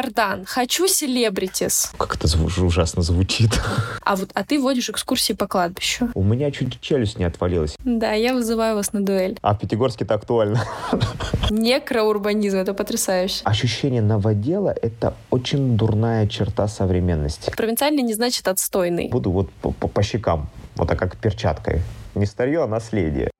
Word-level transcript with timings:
Вардан, 0.00 0.44
хочу 0.44 0.86
селебритис. 0.88 1.90
Как 1.96 2.16
это 2.16 2.26
зву- 2.26 2.66
ужасно 2.66 3.00
звучит. 3.00 3.58
А 4.04 4.14
вот, 4.14 4.30
а 4.34 4.44
ты 4.44 4.60
водишь 4.60 4.90
экскурсии 4.90 5.32
по 5.32 5.48
кладбищу. 5.48 6.10
У 6.14 6.22
меня 6.22 6.50
чуть 6.52 6.80
челюсть 6.80 7.18
не 7.18 7.24
отвалилась. 7.24 7.74
Да, 7.82 8.12
я 8.12 8.34
вызываю 8.34 8.76
вас 8.76 8.92
на 8.92 9.00
дуэль. 9.04 9.36
А 9.42 9.54
в 9.54 9.58
Пятигорске 9.58 10.04
это 10.04 10.14
актуально. 10.14 10.62
Некроурбанизм, 11.50 12.58
это 12.58 12.74
потрясающе. 12.74 13.40
Ощущение 13.44 14.02
новодела— 14.02 14.68
это 14.82 15.14
очень 15.30 15.76
дурная 15.78 16.26
черта 16.28 16.68
современности. 16.68 17.50
Провинциальный 17.56 18.02
не 18.02 18.12
значит 18.14 18.46
отстойный. 18.48 19.08
Буду 19.08 19.30
вот 19.30 19.50
по, 19.50 19.72
по- 19.72 19.88
по 19.88 20.02
щекам, 20.02 20.48
вот 20.76 20.88
так 20.88 20.98
как 20.98 21.16
перчаткой. 21.16 21.80
Не 22.14 22.26
старье, 22.26 22.62
а 22.62 22.66
наследие. 22.66 23.30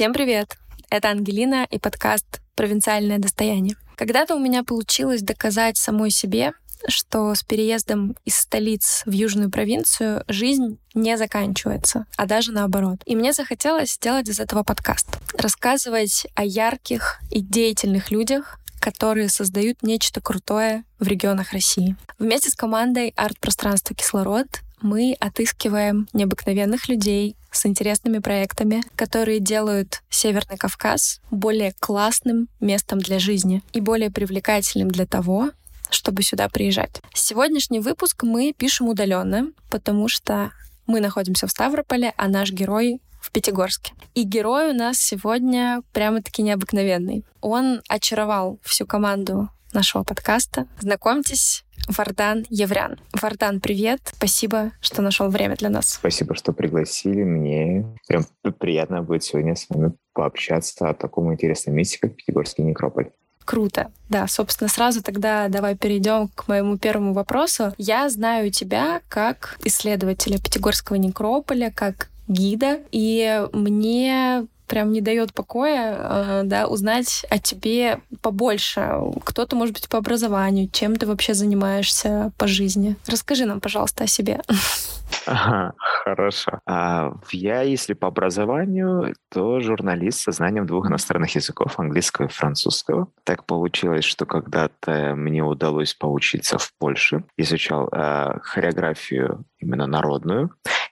Всем 0.00 0.14
привет! 0.14 0.56
Это 0.88 1.10
Ангелина 1.10 1.66
и 1.70 1.78
подкаст 1.78 2.40
«Провинциальное 2.54 3.18
достояние». 3.18 3.76
Когда-то 3.96 4.34
у 4.34 4.38
меня 4.38 4.64
получилось 4.64 5.20
доказать 5.20 5.76
самой 5.76 6.10
себе, 6.10 6.54
что 6.88 7.34
с 7.34 7.42
переездом 7.42 8.16
из 8.24 8.36
столиц 8.36 9.02
в 9.04 9.10
южную 9.10 9.50
провинцию 9.50 10.24
жизнь 10.26 10.78
не 10.94 11.18
заканчивается, 11.18 12.06
а 12.16 12.24
даже 12.24 12.50
наоборот. 12.50 13.02
И 13.04 13.14
мне 13.14 13.34
захотелось 13.34 13.92
сделать 13.92 14.26
из 14.30 14.40
этого 14.40 14.62
подкаст. 14.62 15.06
Рассказывать 15.36 16.26
о 16.34 16.44
ярких 16.44 17.20
и 17.30 17.42
деятельных 17.42 18.10
людях, 18.10 18.58
которые 18.80 19.28
создают 19.28 19.82
нечто 19.82 20.22
крутое 20.22 20.84
в 20.98 21.08
регионах 21.08 21.52
России. 21.52 21.94
Вместе 22.18 22.48
с 22.48 22.54
командой 22.54 23.12
арт-пространства 23.16 23.94
«Кислород» 23.94 24.46
мы 24.80 25.14
отыскиваем 25.20 26.08
необыкновенных 26.14 26.88
людей 26.88 27.36
с 27.50 27.66
интересными 27.66 28.18
проектами, 28.18 28.82
которые 28.96 29.40
делают 29.40 30.02
Северный 30.10 30.56
Кавказ 30.56 31.20
более 31.30 31.72
классным 31.78 32.48
местом 32.60 32.98
для 33.00 33.18
жизни 33.18 33.62
и 33.72 33.80
более 33.80 34.10
привлекательным 34.10 34.90
для 34.90 35.06
того, 35.06 35.50
чтобы 35.90 36.22
сюда 36.22 36.48
приезжать. 36.48 37.00
Сегодняшний 37.14 37.80
выпуск 37.80 38.22
мы 38.22 38.52
пишем 38.56 38.88
удаленно, 38.88 39.52
потому 39.70 40.08
что 40.08 40.52
мы 40.86 41.00
находимся 41.00 41.46
в 41.46 41.50
Ставрополе, 41.50 42.12
а 42.16 42.28
наш 42.28 42.52
герой 42.52 43.00
в 43.20 43.30
Пятигорске. 43.30 43.92
И 44.14 44.22
герой 44.22 44.70
у 44.70 44.74
нас 44.74 44.98
сегодня 44.98 45.82
прямо-таки 45.92 46.42
необыкновенный. 46.42 47.24
Он 47.40 47.82
очаровал 47.88 48.58
всю 48.62 48.86
команду 48.86 49.50
нашего 49.72 50.02
подкаста. 50.02 50.66
Знакомьтесь, 50.80 51.64
Вардан 51.88 52.44
Еврян. 52.50 52.98
Вардан, 53.20 53.60
привет. 53.60 54.00
Спасибо, 54.16 54.72
что 54.80 55.02
нашел 55.02 55.28
время 55.28 55.56
для 55.56 55.70
нас. 55.70 55.90
Спасибо, 55.90 56.34
что 56.34 56.52
пригласили. 56.52 57.22
Мне 57.22 57.86
прям 58.06 58.24
приятно 58.58 59.02
будет 59.02 59.24
сегодня 59.24 59.54
с 59.56 59.66
вами 59.68 59.92
пообщаться 60.12 60.88
о 60.88 60.94
таком 60.94 61.32
интересном 61.32 61.76
месте, 61.76 61.98
как 62.00 62.16
Пятигорский 62.16 62.64
некрополь. 62.64 63.10
Круто. 63.44 63.90
Да, 64.08 64.28
собственно, 64.28 64.68
сразу 64.68 65.02
тогда 65.02 65.48
давай 65.48 65.76
перейдем 65.76 66.28
к 66.28 66.46
моему 66.46 66.78
первому 66.78 67.12
вопросу. 67.12 67.72
Я 67.78 68.08
знаю 68.08 68.50
тебя 68.52 69.00
как 69.08 69.58
исследователя 69.64 70.38
Пятигорского 70.38 70.96
некрополя, 70.96 71.72
как 71.74 72.10
гида, 72.28 72.78
и 72.92 73.48
мне 73.52 74.46
прям 74.70 74.92
не 74.92 75.00
дает 75.00 75.34
покоя, 75.34 75.96
э, 75.98 76.42
да, 76.44 76.68
узнать 76.68 77.26
о 77.28 77.38
тебе 77.38 78.00
побольше. 78.22 78.92
Кто-то, 79.24 79.56
может 79.56 79.74
быть, 79.74 79.88
по 79.88 79.98
образованию, 79.98 80.70
чем 80.70 80.96
ты 80.96 81.06
вообще 81.06 81.34
занимаешься 81.34 82.32
по 82.38 82.46
жизни. 82.46 82.96
Расскажи 83.06 83.44
нам, 83.46 83.60
пожалуйста, 83.60 84.04
о 84.04 84.06
себе. 84.06 84.40
Ага, 85.26 85.74
хорошо. 85.78 86.60
А, 86.66 87.12
я, 87.32 87.62
если 87.62 87.94
по 87.94 88.08
образованию, 88.08 89.14
то 89.28 89.60
журналист 89.60 90.20
со 90.20 90.32
знанием 90.32 90.66
двух 90.66 90.86
иностранных 90.86 91.34
языков, 91.34 91.78
английского 91.78 92.26
и 92.26 92.30
французского. 92.30 93.08
Так 93.24 93.44
получилось, 93.44 94.04
что 94.04 94.24
когда-то 94.24 95.14
мне 95.16 95.42
удалось 95.42 95.94
поучиться 95.94 96.58
в 96.58 96.72
Польше. 96.78 97.24
Изучал 97.36 97.88
а, 97.90 98.38
хореографию 98.42 99.44
именно 99.58 99.86
народную. 99.86 100.50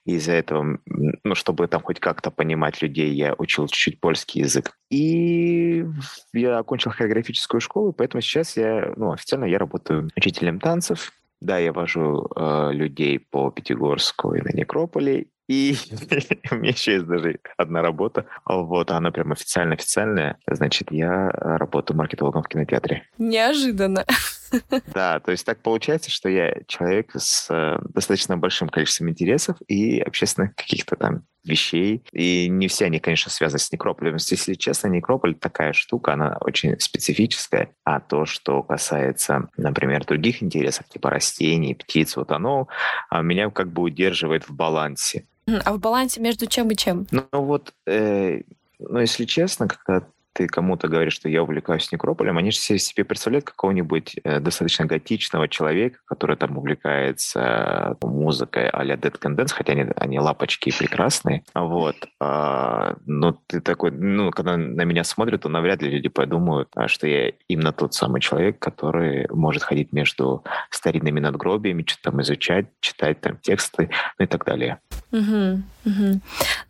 Из-за 0.09 0.33
этого, 0.33 0.79
ну, 0.87 1.35
чтобы 1.35 1.69
там 1.69 1.83
хоть 1.83 2.01
как-то 2.01 2.31
понимать 2.31 2.81
людей, 2.81 3.13
я 3.13 3.35
учил 3.37 3.67
чуть-чуть 3.67 4.01
польский 4.01 4.41
язык. 4.41 4.73
И 4.89 5.85
я 6.33 6.59
окончил 6.59 6.93
хореографическую 6.93 7.61
школу, 7.61 7.93
поэтому 7.93 8.23
сейчас 8.23 8.57
я, 8.57 8.95
ну, 8.97 9.13
официально 9.13 9.45
я 9.45 9.59
работаю 9.59 10.09
учителем 10.17 10.61
танцев. 10.61 11.13
Да, 11.43 11.59
я 11.59 11.75
вожу 11.75 12.27
э, 12.35 12.71
людей 12.73 13.19
по 13.19 13.51
Пятигорску 13.51 14.33
и 14.33 14.41
на 14.41 14.49
Некрополе. 14.49 15.27
И 15.47 15.77
у 16.51 16.55
меня 16.55 16.71
еще 16.71 16.95
есть 16.95 17.07
даже 17.07 17.39
одна 17.59 17.83
работа. 17.83 18.25
Вот, 18.47 18.91
она 18.91 19.11
прям 19.11 19.33
официально-официальная. 19.33 20.39
Значит, 20.47 20.91
я 20.91 21.29
работаю 21.29 21.99
маркетологом 21.99 22.43
в 22.43 22.49
кинотеатре. 22.49 23.05
Неожиданно. 23.19 24.07
Да, 24.95 25.21
то 25.21 25.31
есть 25.31 25.45
так 25.45 25.61
получается, 25.63 26.11
что 26.11 26.29
я 26.29 26.55
человек 26.67 27.13
с 27.15 27.47
э, 27.51 27.79
достаточно 27.95 28.37
большим 28.37 28.69
количеством 28.69 29.11
интересов 29.11 29.57
и 29.67 30.01
общественных 30.01 30.55
каких-то 30.55 30.97
там 30.97 31.23
вещей. 31.45 32.05
И 32.13 32.49
не 32.49 32.69
все 32.69 32.87
они, 32.87 32.99
конечно, 32.99 33.31
связаны 33.31 33.59
с 33.59 33.73
некрополем. 33.73 34.17
Если 34.17 34.55
честно, 34.55 34.89
некрополь 34.89 35.35
такая 35.35 35.73
штука, 35.73 36.13
она 36.13 36.37
очень 36.41 36.79
специфическая. 36.79 37.71
А 37.85 38.01
то, 38.01 38.27
что 38.27 38.63
касается, 38.63 39.49
например, 39.57 40.05
других 40.05 40.43
интересов, 40.43 40.89
типа 40.89 41.11
растений, 41.11 41.75
птиц, 41.75 42.17
вот 42.17 42.31
оно 42.33 42.69
а, 43.09 43.23
меня 43.23 43.51
как 43.51 43.73
бы 43.73 43.83
удерживает 43.83 44.49
в 44.49 44.55
балансе. 44.55 45.25
А 45.65 45.73
в 45.73 45.81
балансе 45.81 46.21
между 46.21 46.47
чем 46.47 46.71
и 46.71 46.77
чем? 46.77 47.07
Ну 47.11 47.27
вот, 47.33 47.73
э, 47.87 48.43
ну 48.79 48.99
если 49.01 49.25
честно, 49.25 49.67
когда 49.67 50.07
ты 50.39 50.47
кому-то 50.47 50.87
говоришь, 50.87 51.15
что 51.15 51.29
я 51.29 51.43
увлекаюсь 51.43 51.91
некрополем, 51.91 52.39
они 52.39 52.53
же 52.53 52.59
себе, 52.59 53.05
представляют 53.05 53.45
какого-нибудь 53.45 54.21
э, 54.23 54.39
достаточно 54.39 54.87
готичного 54.87 55.49
человека, 55.49 55.99
который 56.05 56.37
там 56.37 56.57
увлекается 56.57 57.97
э, 58.01 58.07
музыкой 58.07 58.69
а-ля 58.69 58.95
Dead 58.95 59.19
Can 59.19 59.35
Dance, 59.35 59.53
хотя 59.53 59.73
они, 59.73 59.87
они 59.97 60.21
лапочки 60.21 60.73
прекрасные. 60.79 61.43
Вот. 61.57 61.97
А, 62.21 62.95
но 63.05 63.37
ты 63.49 63.61
такой, 63.61 63.91
ну, 63.91 64.31
когда 64.31 64.57
на 64.57 64.83
меня 64.83 65.03
смотрят, 65.03 65.43
то 65.43 65.49
навряд 65.49 65.83
ли 65.83 65.91
люди 65.91 66.09
подумают, 66.09 66.69
а, 66.77 66.87
что 66.87 67.09
я 67.09 67.33
именно 67.49 67.73
тот 67.73 67.95
самый 67.95 68.21
человек, 68.21 68.61
который 68.61 69.27
может 69.31 69.65
ходить 69.65 69.93
между 69.93 70.45
старинными 70.71 71.19
надгробиями, 71.19 71.85
что-то 71.85 72.13
там 72.13 72.23
изучать, 72.23 72.67
читать 72.79 73.21
там 73.21 73.39
тексты, 73.39 73.91
ну 74.21 74.25
и 74.25 74.29
так 74.29 74.45
далее. 74.45 74.79
Мгм, 75.11 75.65
мгм. 75.85 76.21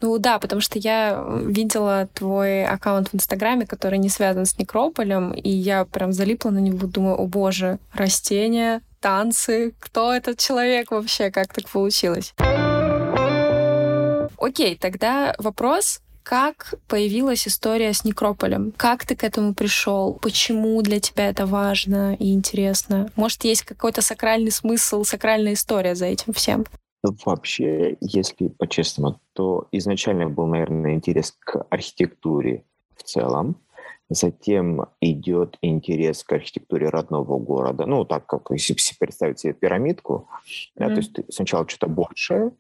Ну 0.01 0.19
да, 0.19 0.39
потому 0.39 0.61
что 0.61 0.79
я 0.79 1.25
видела 1.45 2.09
твой 2.15 2.65
аккаунт 2.65 3.09
в 3.09 3.15
Инстаграме, 3.15 3.67
который 3.67 3.99
не 3.99 4.09
связан 4.09 4.47
с 4.47 4.59
некрополем, 4.59 5.33
и 5.33 5.51
я 5.51 5.85
прям 5.85 6.13
залипла 6.13 6.51
на 6.51 6.59
него, 6.59 6.87
думаю, 6.87 7.17
о 7.17 7.27
боже, 7.27 7.79
растения, 7.93 8.81
танцы, 9.01 9.75
кто 9.81 10.13
этот 10.13 10.39
человек 10.39 10.91
вообще, 10.91 11.31
как 11.31 11.53
так 11.53 11.69
получилось? 11.69 12.35
Окей, 14.39 14.77
тогда 14.77 15.35
вопрос, 15.39 16.01
как 16.23 16.75
появилась 16.87 17.49
история 17.49 17.93
с 17.93 18.05
некрополем? 18.05 18.73
Как 18.77 19.05
ты 19.05 19.17
к 19.17 19.25
этому 19.25 19.55
пришел? 19.55 20.15
Почему 20.15 20.81
для 20.83 21.01
тебя 21.01 21.29
это 21.29 21.45
важно 21.47 22.15
и 22.15 22.33
интересно? 22.33 23.11
Может, 23.17 23.45
есть 23.45 23.63
какой-то 23.63 24.01
сакральный 24.01 24.53
смысл, 24.53 25.05
сакральная 25.05 25.55
история 25.55 25.95
за 25.95 26.07
этим 26.07 26.33
всем? 26.33 26.67
Вообще, 27.03 27.97
если 28.01 28.49
по-честному, 28.49 29.21
то 29.33 29.69
изначально 29.71 30.29
был, 30.29 30.47
наверное, 30.47 30.95
интерес 30.95 31.37
к 31.39 31.65
архитектуре 31.71 32.65
в 32.97 33.05
целом. 33.05 33.57
Затем 34.11 34.87
идет 35.01 35.59
интерес 35.61 36.25
к 36.25 36.33
архитектуре 36.33 36.89
родного 36.89 37.39
города. 37.39 37.87
Ну, 37.87 38.05
так 38.05 38.27
как 38.27 38.51
если 38.51 38.75
представить 38.99 39.39
себе 39.39 39.53
пирамидку, 39.53 40.29
да, 40.75 40.87
Мгм. 40.87 40.95
то 40.95 41.01
есть 41.01 41.13
ты 41.13 41.25
сначала 41.29 41.69
что-то 41.69 41.89
большее, 41.89 42.53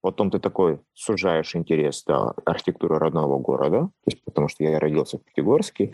потом 0.00 0.30
ты 0.30 0.40
такой 0.40 0.78
сужаешь 0.94 1.54
интерес 1.54 2.04
до 2.04 2.34
архитектуры 2.44 2.98
родного 2.98 3.38
города, 3.38 3.80
то 3.80 4.10
есть 4.10 4.22
потому 4.24 4.48
что 4.48 4.64
я 4.64 4.78
родился 4.78 5.18
в 5.18 5.22
Пятигорске, 5.22 5.92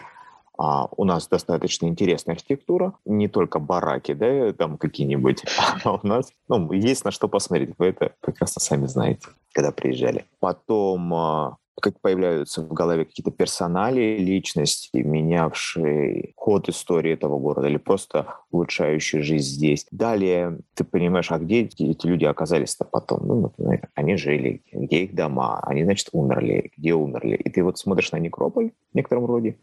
а 0.64 0.86
у 0.96 1.04
нас 1.04 1.26
достаточно 1.26 1.86
интересная 1.86 2.36
архитектура, 2.36 2.92
не 3.04 3.26
только 3.26 3.58
бараки, 3.58 4.14
да, 4.14 4.52
там 4.52 4.78
какие-нибудь, 4.78 5.42
а 5.84 5.94
у 5.94 6.06
нас 6.06 6.30
ну, 6.46 6.70
есть 6.70 7.04
на 7.04 7.10
что 7.10 7.26
посмотреть. 7.26 7.70
Вы 7.78 7.86
это 7.86 8.12
прекрасно 8.20 8.60
сами 8.60 8.86
знаете, 8.86 9.26
когда 9.52 9.72
приезжали. 9.72 10.24
Потом 10.38 11.12
а, 11.14 11.56
как 11.80 12.00
появляются 12.00 12.62
в 12.62 12.72
голове 12.72 13.04
какие-то 13.04 13.30
персонали, 13.30 14.18
личности, 14.18 14.98
менявшие 14.98 16.32
ход 16.36 16.68
истории 16.68 17.12
этого 17.12 17.38
города 17.38 17.68
или 17.68 17.78
просто 17.78 18.26
улучшающие 18.50 19.22
жизнь 19.22 19.54
здесь. 19.54 19.86
Далее 19.90 20.58
ты 20.74 20.84
понимаешь, 20.84 21.30
а 21.30 21.38
где 21.38 21.62
эти, 21.62 22.06
люди 22.06 22.24
оказались-то 22.24 22.84
потом? 22.84 23.26
Ну, 23.26 23.40
например, 23.42 23.88
они 23.94 24.16
жили, 24.16 24.62
где 24.72 25.04
их 25.04 25.14
дома, 25.14 25.60
они, 25.60 25.84
значит, 25.84 26.08
умерли, 26.12 26.70
где 26.76 26.94
умерли. 26.94 27.36
И 27.36 27.50
ты 27.50 27.62
вот 27.62 27.78
смотришь 27.78 28.12
на 28.12 28.18
некрополь 28.18 28.70
в 28.92 28.94
некотором 28.94 29.26
роде, 29.26 29.56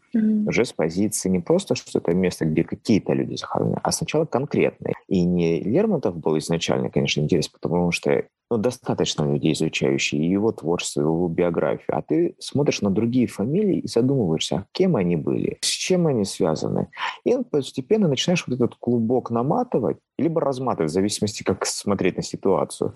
уже 0.46 0.64
с 0.64 0.72
позиции 0.72 1.28
не 1.28 1.38
просто, 1.38 1.74
что 1.74 1.98
это 1.98 2.12
место, 2.12 2.44
где 2.44 2.64
какие-то 2.64 3.12
люди 3.12 3.36
захоронены, 3.36 3.78
а 3.82 3.92
сначала 3.92 4.24
конкретные. 4.24 4.94
И 5.08 5.24
не 5.24 5.60
Лермонтов 5.60 6.16
был 6.16 6.38
изначально, 6.38 6.90
конечно, 6.90 7.20
интерес, 7.20 7.48
потому 7.48 7.92
что 7.92 8.24
ну, 8.50 8.58
достаточно 8.58 9.22
людей, 9.22 9.52
изучающих 9.52 10.20
его 10.20 10.50
творчество, 10.50 11.02
его 11.02 11.28
биографию, 11.28 11.96
а 11.96 12.02
ты 12.02 12.34
смотришь 12.40 12.80
на 12.80 12.90
другие 12.90 13.28
фамилии 13.28 13.78
и 13.78 13.86
задумываешься, 13.86 14.56
а 14.56 14.66
кем 14.72 14.96
они 14.96 15.14
были, 15.14 15.58
с 15.60 15.68
чем 15.68 16.08
они 16.08 16.24
связаны. 16.24 16.88
И 17.24 17.36
постепенно 17.48 18.08
начинаешь 18.08 18.44
вот 18.46 18.56
этот 18.56 18.74
клубок 18.74 19.30
наматывать, 19.30 19.98
либо 20.18 20.40
разматывать, 20.40 20.90
в 20.90 20.94
зависимости, 20.94 21.44
как 21.44 21.64
смотреть 21.64 22.16
на 22.16 22.22
ситуацию. 22.22 22.94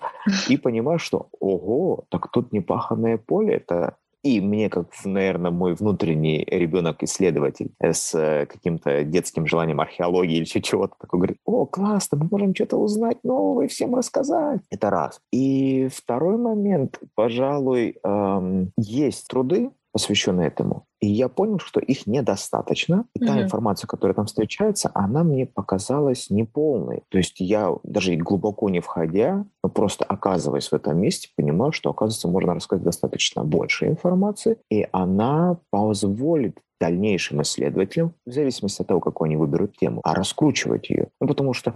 И 0.49 0.57
понимаешь, 0.57 1.03
что, 1.03 1.29
ого, 1.39 2.05
так 2.09 2.31
тут 2.33 2.53
непаханное 2.53 3.17
поле, 3.17 3.55
это 3.55 3.97
и 4.25 4.41
мне, 4.41 4.71
как, 4.71 4.89
наверное, 5.05 5.51
мой 5.51 5.75
внутренний 5.75 6.45
ребенок-исследователь 6.51 7.73
с 7.79 8.15
э, 8.15 8.47
каким-то 8.47 9.05
детским 9.05 9.47
желанием 9.47 9.81
археологии 9.81 10.39
или 10.39 10.45
чего-то 10.45 10.95
такое, 10.99 11.19
говорит, 11.19 11.39
о, 11.45 11.67
классно, 11.67 12.19
мы 12.19 12.29
можем 12.31 12.55
что-то 12.55 12.79
узнать 12.79 13.19
новое, 13.23 13.69
всем 13.69 13.95
рассказать. 13.95 14.63
Это 14.71 14.89
раз. 14.89 15.21
И 15.31 15.89
второй 15.95 16.39
момент, 16.39 16.99
пожалуй, 17.15 17.99
эм, 18.03 18.73
есть 18.79 19.29
труды, 19.29 19.71
посвященные 19.93 20.49
этому. 20.49 20.87
И 21.05 21.07
я 21.07 21.29
понял, 21.29 21.59
что 21.59 21.81
их 21.81 22.07
недостаточно. 22.07 23.05
И 23.13 23.19
mm-hmm. 23.19 23.27
та 23.27 23.43
информация, 23.43 23.87
которая 23.87 24.15
там 24.15 24.25
встречается, 24.25 24.91
она 24.95 25.23
мне 25.23 25.45
показалась 25.45 26.31
неполной. 26.31 27.03
То 27.11 27.19
есть 27.19 27.41
я 27.41 27.75
даже 27.83 28.17
глубоко 28.17 28.71
не 28.71 28.81
входя, 28.81 29.45
но 29.63 29.69
просто 29.69 30.07
оказываясь 30.07 30.69
в 30.69 30.73
этом 30.73 30.99
месте, 30.99 31.29
понимаю, 31.37 31.73
что, 31.73 31.91
оказывается, 31.91 32.29
можно 32.29 32.55
рассказать 32.55 32.85
достаточно 32.85 33.45
больше 33.45 33.87
информации, 33.87 34.57
и 34.71 34.89
она 34.93 35.59
позволит 35.69 36.59
дальнейшим 36.85 37.41
исследователям, 37.41 38.13
в 38.27 38.33
зависимости 38.33 38.83
от 38.83 38.89
того, 38.89 39.01
какую 39.01 39.27
они 39.27 39.37
выберут 39.37 39.77
тему, 39.79 40.01
а 40.05 40.15
раскручивать 40.15 40.91
ее. 40.91 41.09
Ну, 41.19 41.27
потому 41.27 41.55
что, 41.55 41.75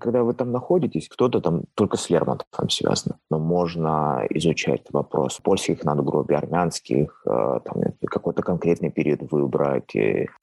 когда 0.00 0.24
вы 0.24 0.34
там 0.34 0.50
находитесь, 0.50 1.08
кто-то 1.08 1.40
там 1.40 1.62
только 1.74 1.96
с 1.96 2.10
Лермонтовым 2.10 2.68
связан, 2.68 3.14
но 3.30 3.38
можно 3.38 4.26
изучать 4.30 4.82
вопрос 4.90 5.38
польских 5.38 5.84
надгробий, 5.84 6.36
армянских, 6.36 7.22
э, 7.26 7.60
там, 7.64 7.82
какой-то 8.04 8.42
конкретный 8.42 8.90
период 8.90 9.20
выбрать, 9.30 9.94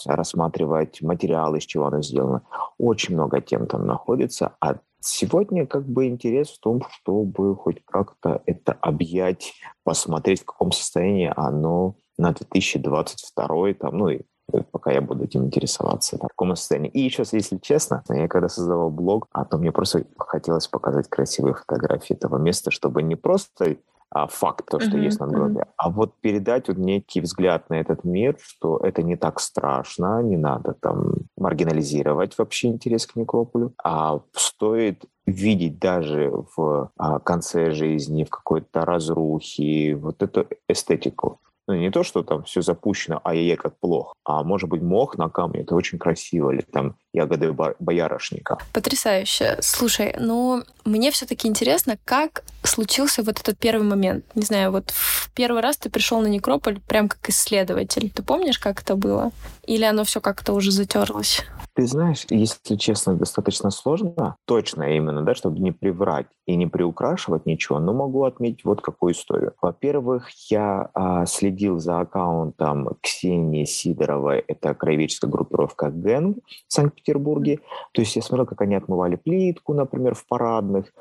рассматривать 0.06 1.02
материалы, 1.02 1.58
из 1.58 1.66
чего 1.66 1.88
оно 1.88 2.02
сделано. 2.02 2.44
Очень 2.78 3.16
много 3.16 3.42
тем 3.42 3.68
там 3.68 3.86
находится, 3.86 4.54
а 4.62 4.78
Сегодня 5.00 5.68
как 5.68 5.88
бы 5.88 6.08
интерес 6.08 6.50
в 6.50 6.60
том, 6.60 6.82
чтобы 6.90 7.56
хоть 7.56 7.86
как-то 7.86 8.42
это 8.48 8.74
объять, 8.74 9.54
посмотреть, 9.84 10.42
в 10.42 10.46
каком 10.46 10.72
состоянии 10.72 11.32
оно 11.36 11.96
на 12.18 12.34
2022, 12.34 13.74
там, 13.74 13.98
ну 13.98 14.10
и 14.10 14.22
пока 14.72 14.92
я 14.92 15.02
буду 15.02 15.26
этим 15.26 15.46
интересоваться, 15.46 16.18
в 16.18 16.20
таком 16.22 16.56
состоянии. 16.56 16.90
И 16.90 17.02
еще, 17.02 17.24
если 17.32 17.58
честно, 17.58 18.04
я 18.10 18.28
когда 18.28 18.50
создавал 18.50 18.90
блог, 18.90 19.28
а 19.32 19.46
то 19.46 19.58
мне 19.58 19.72
просто 19.72 20.06
хотелось 20.18 20.68
показать 20.68 21.10
красивые 21.10 21.54
фотографии 21.54 22.16
этого 22.16 22.38
места, 22.38 22.72
чтобы 22.72 23.04
не 23.04 23.16
просто 23.16 23.78
а, 24.10 24.28
факт, 24.28 24.66
то, 24.70 24.80
что 24.80 24.98
uh-huh, 24.98 25.04
есть 25.04 25.20
на 25.20 25.28
гробе, 25.28 25.62
uh-huh. 25.62 25.74
а 25.76 25.90
вот 25.90 26.14
передать 26.22 26.70
вот 26.70 26.78
некий 26.78 27.20
взгляд 27.20 27.70
на 27.70 27.74
этот 27.76 28.06
мир, 28.06 28.38
что 28.42 28.78
это 28.78 29.04
не 29.04 29.18
так 29.18 29.42
страшно, 29.42 30.22
не 30.24 30.38
надо 30.38 30.74
там 30.74 31.14
маргинализировать 31.36 32.38
вообще 32.38 32.70
интерес 32.70 33.06
к 33.06 33.18
некрополю, 33.18 33.74
а 33.84 34.22
стоит 34.32 35.04
видеть 35.26 35.80
даже 35.80 36.32
в 36.56 36.90
а, 36.96 37.20
конце 37.20 37.72
жизни, 37.72 38.24
в 38.24 38.30
какой-то 38.30 38.86
разрухе, 38.86 39.96
вот 39.96 40.24
эту 40.24 40.48
эстетику. 40.70 41.42
Ну, 41.68 41.76
не 41.76 41.92
то, 41.92 42.04
что 42.04 42.24
там 42.24 42.44
все 42.44 42.62
запущено, 42.62 43.20
а 43.26 43.36
я 43.36 43.58
как 43.58 43.78
плохо, 43.80 44.14
а 44.24 44.44
может 44.44 44.70
быть 44.70 44.82
мох 44.82 45.18
на 45.18 45.30
камне, 45.30 45.62
это 45.62 45.76
очень 45.76 46.00
красиво, 46.00 46.52
или 46.52 46.62
там 46.62 46.96
ягоды 47.18 47.54
боярышника. 47.80 48.58
Потрясающе. 48.74 49.58
Слушай, 49.62 50.16
ну, 50.20 50.64
мне 50.86 51.12
все-таки 51.12 51.48
интересно, 51.48 51.98
как 52.06 52.44
случился 52.64 53.24
вот 53.24 53.40
этот 53.40 53.58
первый 53.58 53.84
момент. 53.84 54.26
Не 54.36 54.44
знаю, 54.44 54.72
вот 54.72 54.92
в 54.92 55.30
первый 55.34 55.62
раз 55.62 55.78
ты 55.78 55.90
пришел 55.90 56.22
на 56.22 56.28
Некрополь 56.28 56.80
прям 56.88 57.10
как 57.10 57.30
исследователь. 57.30 58.10
Ты 58.10 58.24
помнишь, 58.24 58.60
как 58.60 58.82
это 58.82 58.96
было? 58.96 59.32
Или 59.66 59.84
оно 59.84 60.04
все 60.04 60.22
как-то 60.22 60.54
уже 60.54 60.72
затерлось? 60.72 61.44
Ты 61.74 61.86
знаешь, 61.86 62.26
если 62.30 62.76
честно, 62.76 63.14
достаточно 63.16 63.70
сложно, 63.70 64.36
точно 64.46 64.96
именно, 64.96 65.22
да, 65.22 65.36
чтобы 65.36 65.60
не 65.60 65.72
приврать 65.72 66.26
и 66.48 66.56
не 66.56 66.66
приукрашивать 66.66 67.46
ничего, 67.46 67.80
но 67.80 67.94
могу 67.94 68.24
отметить 68.24 68.66
вот 68.66 68.82
какую 68.82 69.14
историю. 69.14 69.54
Во-первых, 69.62 70.30
я 70.50 70.90
а, 70.96 71.26
следил 71.28 71.78
за 71.78 72.00
аккаунтом 72.00 72.96
Ксении 73.02 73.66
Сидоровой, 73.66 74.44
это 74.48 74.74
краеведческая 74.74 75.30
группировка 75.30 75.92
ГЭН 75.92 76.38
в 76.68 76.74
Санкт-Петербурге. 77.08 77.60
То 77.94 78.02
есть 78.02 78.16
я 78.16 78.22
смотрел, 78.22 78.46
как 78.46 78.62
они 78.62 78.76
отмывали 78.76 79.16
плитку, 79.16 79.74
например, 79.74 80.14
в 80.14 80.26
парадных. 80.28 80.94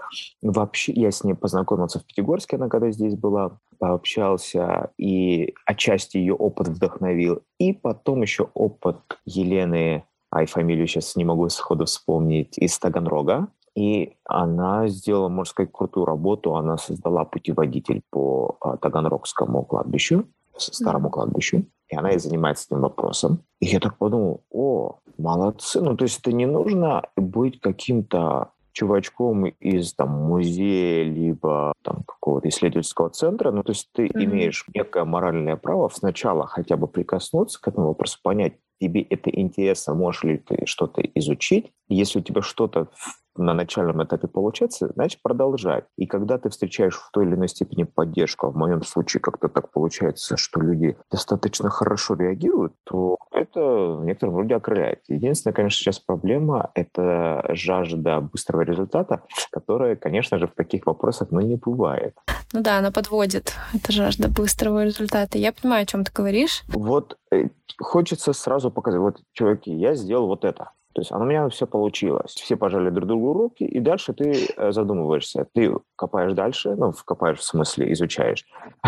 Вообще, 0.42 0.92
я 0.92 1.10
с 1.10 1.24
ней 1.24 1.34
познакомился 1.34 1.98
в 1.98 2.04
Пятигорске, 2.04 2.56
она 2.56 2.68
когда 2.68 2.90
здесь 2.90 3.14
была, 3.14 3.58
пообщался, 3.78 4.90
и 4.96 5.52
отчасти 5.66 6.16
ее 6.16 6.34
опыт 6.34 6.68
вдохновил. 6.68 7.42
И 7.58 7.72
потом 7.72 8.22
еще 8.22 8.48
опыт 8.54 8.96
Елены 9.26 10.04
ай, 10.32 10.46
фамилию 10.46 10.86
сейчас 10.86 11.16
не 11.16 11.24
могу 11.24 11.48
сходу 11.48 11.84
вспомнить, 11.84 12.58
из 12.58 12.78
Таганрога. 12.78 13.48
И 13.74 14.14
она 14.24 14.88
сделала, 14.88 15.28
можно 15.28 15.50
сказать, 15.50 15.72
крутую 15.72 16.06
работу. 16.06 16.56
Она 16.56 16.78
создала 16.78 17.24
путеводитель 17.26 18.00
по 18.10 18.56
а, 18.60 18.78
Таганрогскому 18.78 19.64
кладбищу, 19.64 20.24
старому 20.56 21.10
кладбищу. 21.10 21.66
И 21.88 21.96
она 21.96 22.12
и 22.12 22.18
занимается 22.18 22.66
этим 22.68 22.82
вопросом. 22.82 23.44
И 23.60 23.66
я 23.66 23.80
так 23.80 23.98
подумал, 23.98 24.44
о, 24.50 24.98
молодцы. 25.18 25.80
Ну, 25.80 25.96
то 25.96 26.04
есть 26.04 26.18
это 26.20 26.32
не 26.32 26.46
нужно 26.46 27.02
быть 27.16 27.60
каким-то 27.60 28.50
чувачком 28.72 29.46
из 29.46 29.94
там, 29.94 30.10
музея, 30.10 31.04
либо 31.04 31.72
там, 31.82 32.02
какого-то 32.06 32.48
исследовательского 32.48 33.08
центра. 33.08 33.50
Ну, 33.50 33.62
то 33.62 33.72
есть 33.72 33.88
ты 33.92 34.06
mm-hmm. 34.06 34.24
имеешь 34.24 34.66
некое 34.74 35.04
моральное 35.04 35.56
право 35.56 35.88
сначала 35.88 36.46
хотя 36.46 36.76
бы 36.76 36.86
прикоснуться 36.86 37.60
к 37.60 37.68
этому 37.68 37.88
вопросу, 37.88 38.18
понять, 38.22 38.54
тебе 38.78 39.00
это 39.02 39.30
интересно, 39.30 39.94
можешь 39.94 40.24
ли 40.24 40.36
ты 40.36 40.66
что-то 40.66 41.00
изучить. 41.00 41.72
Если 41.88 42.18
у 42.18 42.22
тебя 42.22 42.42
что-то 42.42 42.88
на 43.38 43.54
начальном 43.54 44.02
этапе 44.02 44.28
получается, 44.28 44.90
значит 44.94 45.20
продолжать. 45.22 45.84
И 45.96 46.06
когда 46.06 46.38
ты 46.38 46.48
встречаешь 46.48 46.96
в 46.96 47.10
той 47.10 47.26
или 47.26 47.34
иной 47.34 47.48
степени 47.48 47.84
поддержку, 47.84 48.46
а 48.46 48.50
в 48.50 48.56
моем 48.56 48.82
случае 48.82 49.20
как-то 49.20 49.48
так 49.48 49.70
получается, 49.70 50.36
что 50.36 50.60
люди 50.60 50.96
достаточно 51.10 51.70
хорошо 51.70 52.14
реагируют, 52.14 52.72
то 52.84 53.16
это 53.32 53.60
в 53.60 54.04
некотором 54.04 54.36
роде 54.36 54.54
окрыляет. 54.54 55.00
Единственная, 55.08 55.54
конечно, 55.54 55.76
сейчас 55.76 55.98
проблема— 55.98 56.70
это 56.74 57.44
жажда 57.50 58.20
быстрого 58.20 58.62
результата, 58.62 59.22
которая, 59.50 59.96
конечно 59.96 60.38
же, 60.38 60.46
в 60.46 60.54
таких 60.54 60.86
вопросах 60.86 61.28
ну, 61.30 61.40
не 61.40 61.56
бывает. 61.56 62.14
Ну 62.52 62.62
да, 62.62 62.78
она 62.78 62.90
подводит. 62.90 63.54
Это 63.74 63.92
жажда 63.92 64.28
быстрого 64.28 64.84
результата. 64.84 65.38
Я 65.38 65.52
понимаю, 65.52 65.82
о 65.82 65.86
чем 65.86 66.04
ты 66.04 66.12
говоришь. 66.14 66.62
Вот 66.68 67.18
э, 67.32 67.48
хочется 67.78 68.32
сразу 68.32 68.70
показать, 68.70 69.00
вот, 69.00 69.20
чуваки, 69.32 69.72
я 69.72 69.94
сделал 69.94 70.26
вот 70.26 70.44
это. 70.44 70.70
То 70.96 71.02
есть 71.02 71.12
у 71.12 71.18
меня 71.18 71.46
все 71.50 71.66
получилось. 71.66 72.32
Все 72.32 72.56
пожали 72.56 72.88
друг 72.88 73.06
другу 73.06 73.34
руки, 73.34 73.64
и 73.64 73.80
дальше 73.80 74.14
ты 74.14 74.46
э, 74.56 74.72
задумываешься. 74.72 75.46
Ты 75.52 75.74
копаешь 75.96 76.34
дальше, 76.34 76.74
ну, 76.76 76.92
копаешь 77.04 77.38
в 77.38 77.44
смысле, 77.44 77.92
изучаешь. 77.92 78.44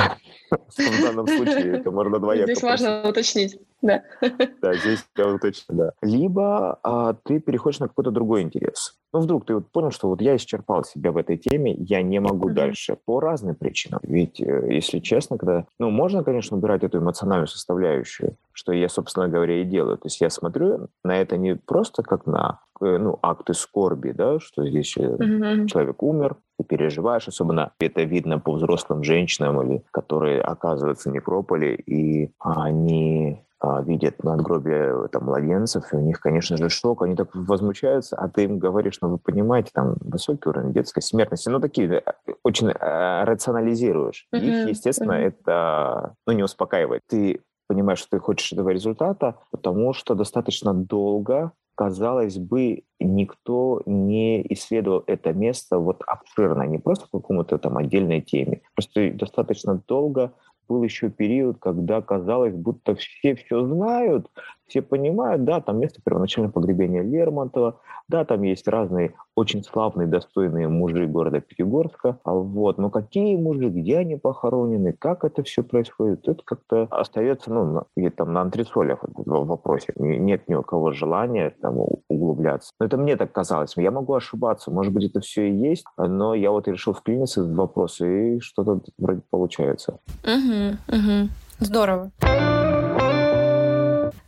В 0.51 1.03
данном 1.03 1.27
случае 1.27 1.79
это 1.79 1.91
можно 1.91 2.19
двояко. 2.21 2.47
Здесь 2.47 2.63
важно 2.63 3.09
уточнить. 3.09 3.59
Да. 3.83 4.03
Да, 4.61 4.75
здесь 4.75 5.05
я 5.17 5.29
уточню, 5.29 5.77
да. 5.77 5.93
Либо 6.03 6.79
а, 6.83 7.15
ты 7.15 7.39
переходишь 7.39 7.79
на 7.79 7.89
какой-то 7.89 8.11
другой 8.11 8.43
интерес. 8.43 8.99
Ну, 9.13 9.21
вдруг 9.21 9.47
ты 9.47 9.55
вот 9.55 9.71
понял, 9.71 9.91
что 9.91 10.09
вот 10.09 10.21
я 10.21 10.37
исчерпал 10.37 10.85
себя 10.85 11.13
в 11.13 11.17
этой 11.17 11.39
теме, 11.39 11.75
я 11.75 12.03
не 12.03 12.21
могу 12.21 12.51
mm-hmm. 12.51 12.55
дальше 12.55 12.99
по 13.05 13.21
разным 13.21 13.55
причинам. 13.55 14.01
Ведь, 14.03 14.41
э, 14.41 14.67
если 14.69 14.99
честно, 14.99 15.39
когда... 15.39 15.65
Ну, 15.79 15.91
можно, 15.91 16.25
конечно, 16.25 16.57
убирать 16.57 16.83
эту 16.83 16.99
эмоциональную 16.99 17.47
составляющую, 17.47 18.37
что 18.53 18.73
я, 18.73 18.89
собственно 18.89 19.29
говоря, 19.29 19.63
и 19.63 19.65
делаю. 19.65 19.97
То 19.97 20.07
есть 20.07 20.21
я 20.21 20.29
смотрю 20.29 20.89
на 21.05 21.17
это 21.17 21.37
не 21.37 21.55
просто 21.55 22.03
как 22.03 22.27
на 22.27 22.61
ну, 22.81 23.19
акты 23.23 23.55
скорби, 23.55 24.11
да, 24.11 24.41
что 24.41 24.67
здесь 24.67 24.97
mm-hmm. 24.97 25.67
человек 25.67 26.03
умер, 26.03 26.37
ты 26.59 26.65
переживаешь, 26.65 27.29
особенно 27.29 27.73
это 27.81 28.03
видно 28.03 28.39
по 28.39 28.53
взрослым 28.53 29.05
женщинам, 29.05 29.63
или, 29.63 29.85
которые 29.91 30.41
оказываются 30.41 31.11
в 31.11 31.13
некрополе, 31.13 31.75
и 31.75 32.33
они 32.41 33.45
а, 33.61 33.83
видят 33.83 34.23
надгробие 34.23 35.09
там, 35.09 35.25
младенцев, 35.25 35.93
и 35.93 35.97
у 35.97 36.01
них, 36.01 36.21
конечно 36.21 36.57
же, 36.57 36.69
шок, 36.69 37.03
они 37.03 37.17
так 37.17 37.35
возмущаются, 37.35 38.17
а 38.17 38.29
ты 38.29 38.45
им 38.45 38.59
говоришь, 38.59 38.99
ну, 39.01 39.09
вы 39.09 39.19
понимаете, 39.19 39.71
там 39.75 39.97
высокий 40.01 40.49
уровень 40.49 40.73
детской 40.73 41.01
смертности, 41.01 41.49
ну, 41.49 41.59
такие 41.59 42.03
э, 42.05 42.33
очень 42.45 42.69
э, 42.69 43.25
рационализируешь. 43.25 44.29
Mm-hmm. 44.33 44.41
Их, 44.41 44.69
естественно, 44.69 45.13
mm-hmm. 45.13 45.27
это, 45.27 46.15
ну, 46.27 46.33
не 46.35 46.45
успокаивает. 46.45 47.03
Ты 47.09 47.41
понимаешь, 47.67 47.99
что 47.99 48.11
ты 48.11 48.21
хочешь 48.21 48.53
этого 48.53 48.69
результата, 48.71 49.37
потому 49.51 49.93
что 49.93 50.15
достаточно 50.15 50.73
долго 50.73 51.53
казалось 51.79 52.39
бы, 52.39 52.83
никто 52.99 53.83
не 53.87 54.45
исследовал 54.53 55.05
это 55.07 55.33
место 55.33 55.79
вот 55.79 56.03
обширно, 56.09 56.65
не 56.65 56.79
просто 56.79 57.07
по 57.09 57.21
какому-то 57.21 57.57
там 57.59 57.77
отдельной 57.77 58.21
теме. 58.21 58.63
Просто 58.75 59.13
достаточно 59.13 59.81
долго 59.87 60.33
был 60.69 60.83
еще 60.83 61.09
период, 61.09 61.59
когда 61.61 62.03
казалось, 62.03 62.55
будто 62.55 62.97
все 62.97 63.37
все 63.37 63.65
знают, 63.65 64.27
все 64.69 64.83
понимают, 64.83 65.45
да, 65.45 65.61
там 65.61 65.79
место 65.79 66.01
первоначального 66.05 66.53
погребения 66.53 67.03
Лермонтова, 67.03 67.81
да, 68.09 68.25
там 68.25 68.43
есть 68.43 68.69
разные 68.69 69.15
очень 69.35 69.63
славные, 69.63 70.09
достойные 70.09 70.69
мужи 70.69 71.07
города 71.07 71.41
Пятигорска, 71.41 72.19
а 72.25 72.33
вот, 72.33 72.79
но 72.79 72.91
какие 72.91 73.37
мужи, 73.37 73.69
где 73.69 73.99
они 73.99 74.17
похоронены, 74.17 74.93
как 74.93 75.25
это 75.25 75.43
все 75.43 75.63
происходит, 75.63 76.27
это 76.29 76.43
как-то 76.45 76.89
остается, 76.91 77.53
ну, 77.53 77.85
где 77.97 78.11
там 78.11 78.33
на 78.33 78.43
антресолях 78.43 79.01
в 79.03 79.47
вопросе. 79.47 79.93
Нет 79.97 80.49
ни 80.49 80.55
у 80.55 80.63
кого 80.63 80.93
желания 80.93 81.55
там 81.61 81.77
углубляться. 82.09 82.73
Но 82.81 82.87
это 82.87 82.97
мне 82.97 83.17
так 83.17 83.33
казалось. 83.33 83.75
Я 83.77 83.91
могу 83.91 84.15
ошибаться, 84.15 84.71
может 84.71 84.93
быть, 84.93 85.05
это 85.05 85.21
все 85.21 85.49
и 85.49 85.55
есть, 85.57 85.85
но 85.97 86.35
я 86.35 86.51
вот 86.51 86.67
решил 86.67 86.93
вклиниться 86.93 87.45
в 87.45 87.55
вопрос, 87.55 88.01
и 88.01 88.41
что-то 88.41 88.81
вроде 88.99 89.23
получается. 89.31 90.01
Угу, 90.25 90.97
угу. 90.97 91.29
Здорово. 91.61 92.11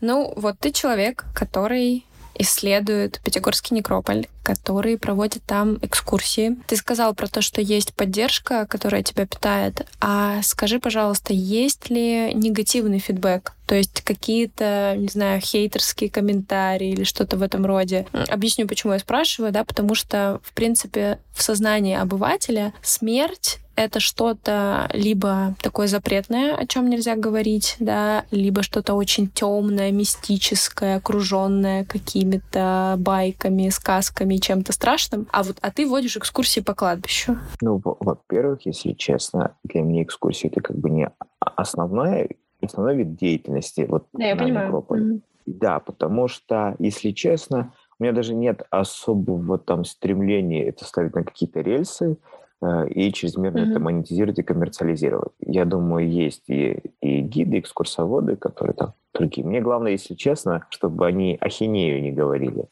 Ну, 0.00 0.32
вот 0.36 0.58
ты 0.58 0.72
человек, 0.72 1.24
который 1.34 2.04
исследует 2.40 3.20
Пятигорский 3.22 3.76
некрополь, 3.76 4.26
который 4.42 4.96
проводит 4.96 5.42
там 5.44 5.78
экскурсии. 5.82 6.56
Ты 6.66 6.76
сказал 6.76 7.14
про 7.14 7.28
то, 7.28 7.42
что 7.42 7.60
есть 7.60 7.92
поддержка, 7.92 8.66
которая 8.66 9.02
тебя 9.02 9.26
питает. 9.26 9.86
А 10.00 10.40
скажи, 10.42 10.80
пожалуйста, 10.80 11.34
есть 11.34 11.90
ли 11.90 12.32
негативный 12.32 12.98
фидбэк? 12.98 13.52
То 13.66 13.74
есть 13.74 14.00
какие-то, 14.00 14.94
не 14.96 15.08
знаю, 15.08 15.40
хейтерские 15.40 16.10
комментарии 16.10 16.88
или 16.88 17.04
что-то 17.04 17.36
в 17.36 17.42
этом 17.42 17.66
роде. 17.66 18.06
Объясню, 18.28 18.66
почему 18.66 18.94
я 18.94 18.98
спрашиваю, 18.98 19.52
да, 19.52 19.64
потому 19.64 19.94
что, 19.94 20.40
в 20.42 20.52
принципе, 20.54 21.18
в 21.34 21.42
сознании 21.42 21.94
обывателя 21.94 22.72
смерть 22.82 23.58
это 23.84 24.00
что-то 24.00 24.88
либо 24.92 25.54
такое 25.62 25.86
запретное, 25.86 26.54
о 26.54 26.66
чем 26.66 26.88
нельзя 26.88 27.16
говорить, 27.16 27.76
да, 27.80 28.24
либо 28.30 28.62
что-то 28.62 28.94
очень 28.94 29.28
темное, 29.28 29.90
мистическое, 29.90 30.96
окруженное 30.96 31.84
какими-то 31.84 32.96
байками, 32.98 33.68
сказками, 33.68 34.36
чем-то 34.36 34.72
страшным. 34.72 35.26
А 35.32 35.42
вот 35.42 35.56
а 35.60 35.70
ты 35.70 35.86
водишь 35.86 36.16
экскурсии 36.16 36.60
по 36.60 36.74
кладбищу. 36.74 37.38
Ну, 37.60 37.80
во-первых, 37.82 38.66
если 38.66 38.92
честно, 38.92 39.56
для 39.64 39.82
меня 39.82 40.02
экскурсии 40.02 40.48
это 40.48 40.60
как 40.60 40.76
бы 40.76 40.90
не 40.90 41.10
основная 41.40 42.28
основной 42.62 42.96
вид 42.96 43.16
деятельности 43.16 43.86
вот 43.88 44.06
да, 44.12 44.26
я 44.26 44.36
понимаю. 44.36 44.68
Акрополе. 44.68 45.02
Mm-hmm. 45.02 45.20
Да, 45.46 45.80
потому 45.80 46.28
что, 46.28 46.76
если 46.78 47.10
честно, 47.10 47.72
у 47.98 48.02
меня 48.02 48.12
даже 48.12 48.34
нет 48.34 48.62
особого 48.70 49.58
там 49.58 49.84
стремления 49.84 50.68
это 50.68 50.84
ставить 50.84 51.14
на 51.14 51.24
какие-то 51.24 51.60
рельсы. 51.60 52.18
Э, 52.62 52.86
и 52.88 53.12
чрезмерно 53.12 53.58
mm-hmm. 53.58 53.70
это 53.70 53.80
монетизировать 53.80 54.38
и 54.38 54.42
коммерциализировать. 54.42 55.32
Я 55.40 55.64
думаю, 55.64 56.08
есть 56.08 56.48
и, 56.48 56.82
и 57.00 57.20
гиды, 57.20 57.56
и 57.56 57.60
экскурсоводы, 57.60 58.36
которые 58.36 58.74
там 58.74 58.94
другие. 59.14 59.46
Мне 59.46 59.60
главное, 59.60 59.92
если 59.92 60.14
честно, 60.14 60.66
чтобы 60.68 61.06
они 61.06 61.38
ахинею 61.40 62.02
не 62.02 62.12
говорили. 62.12 62.66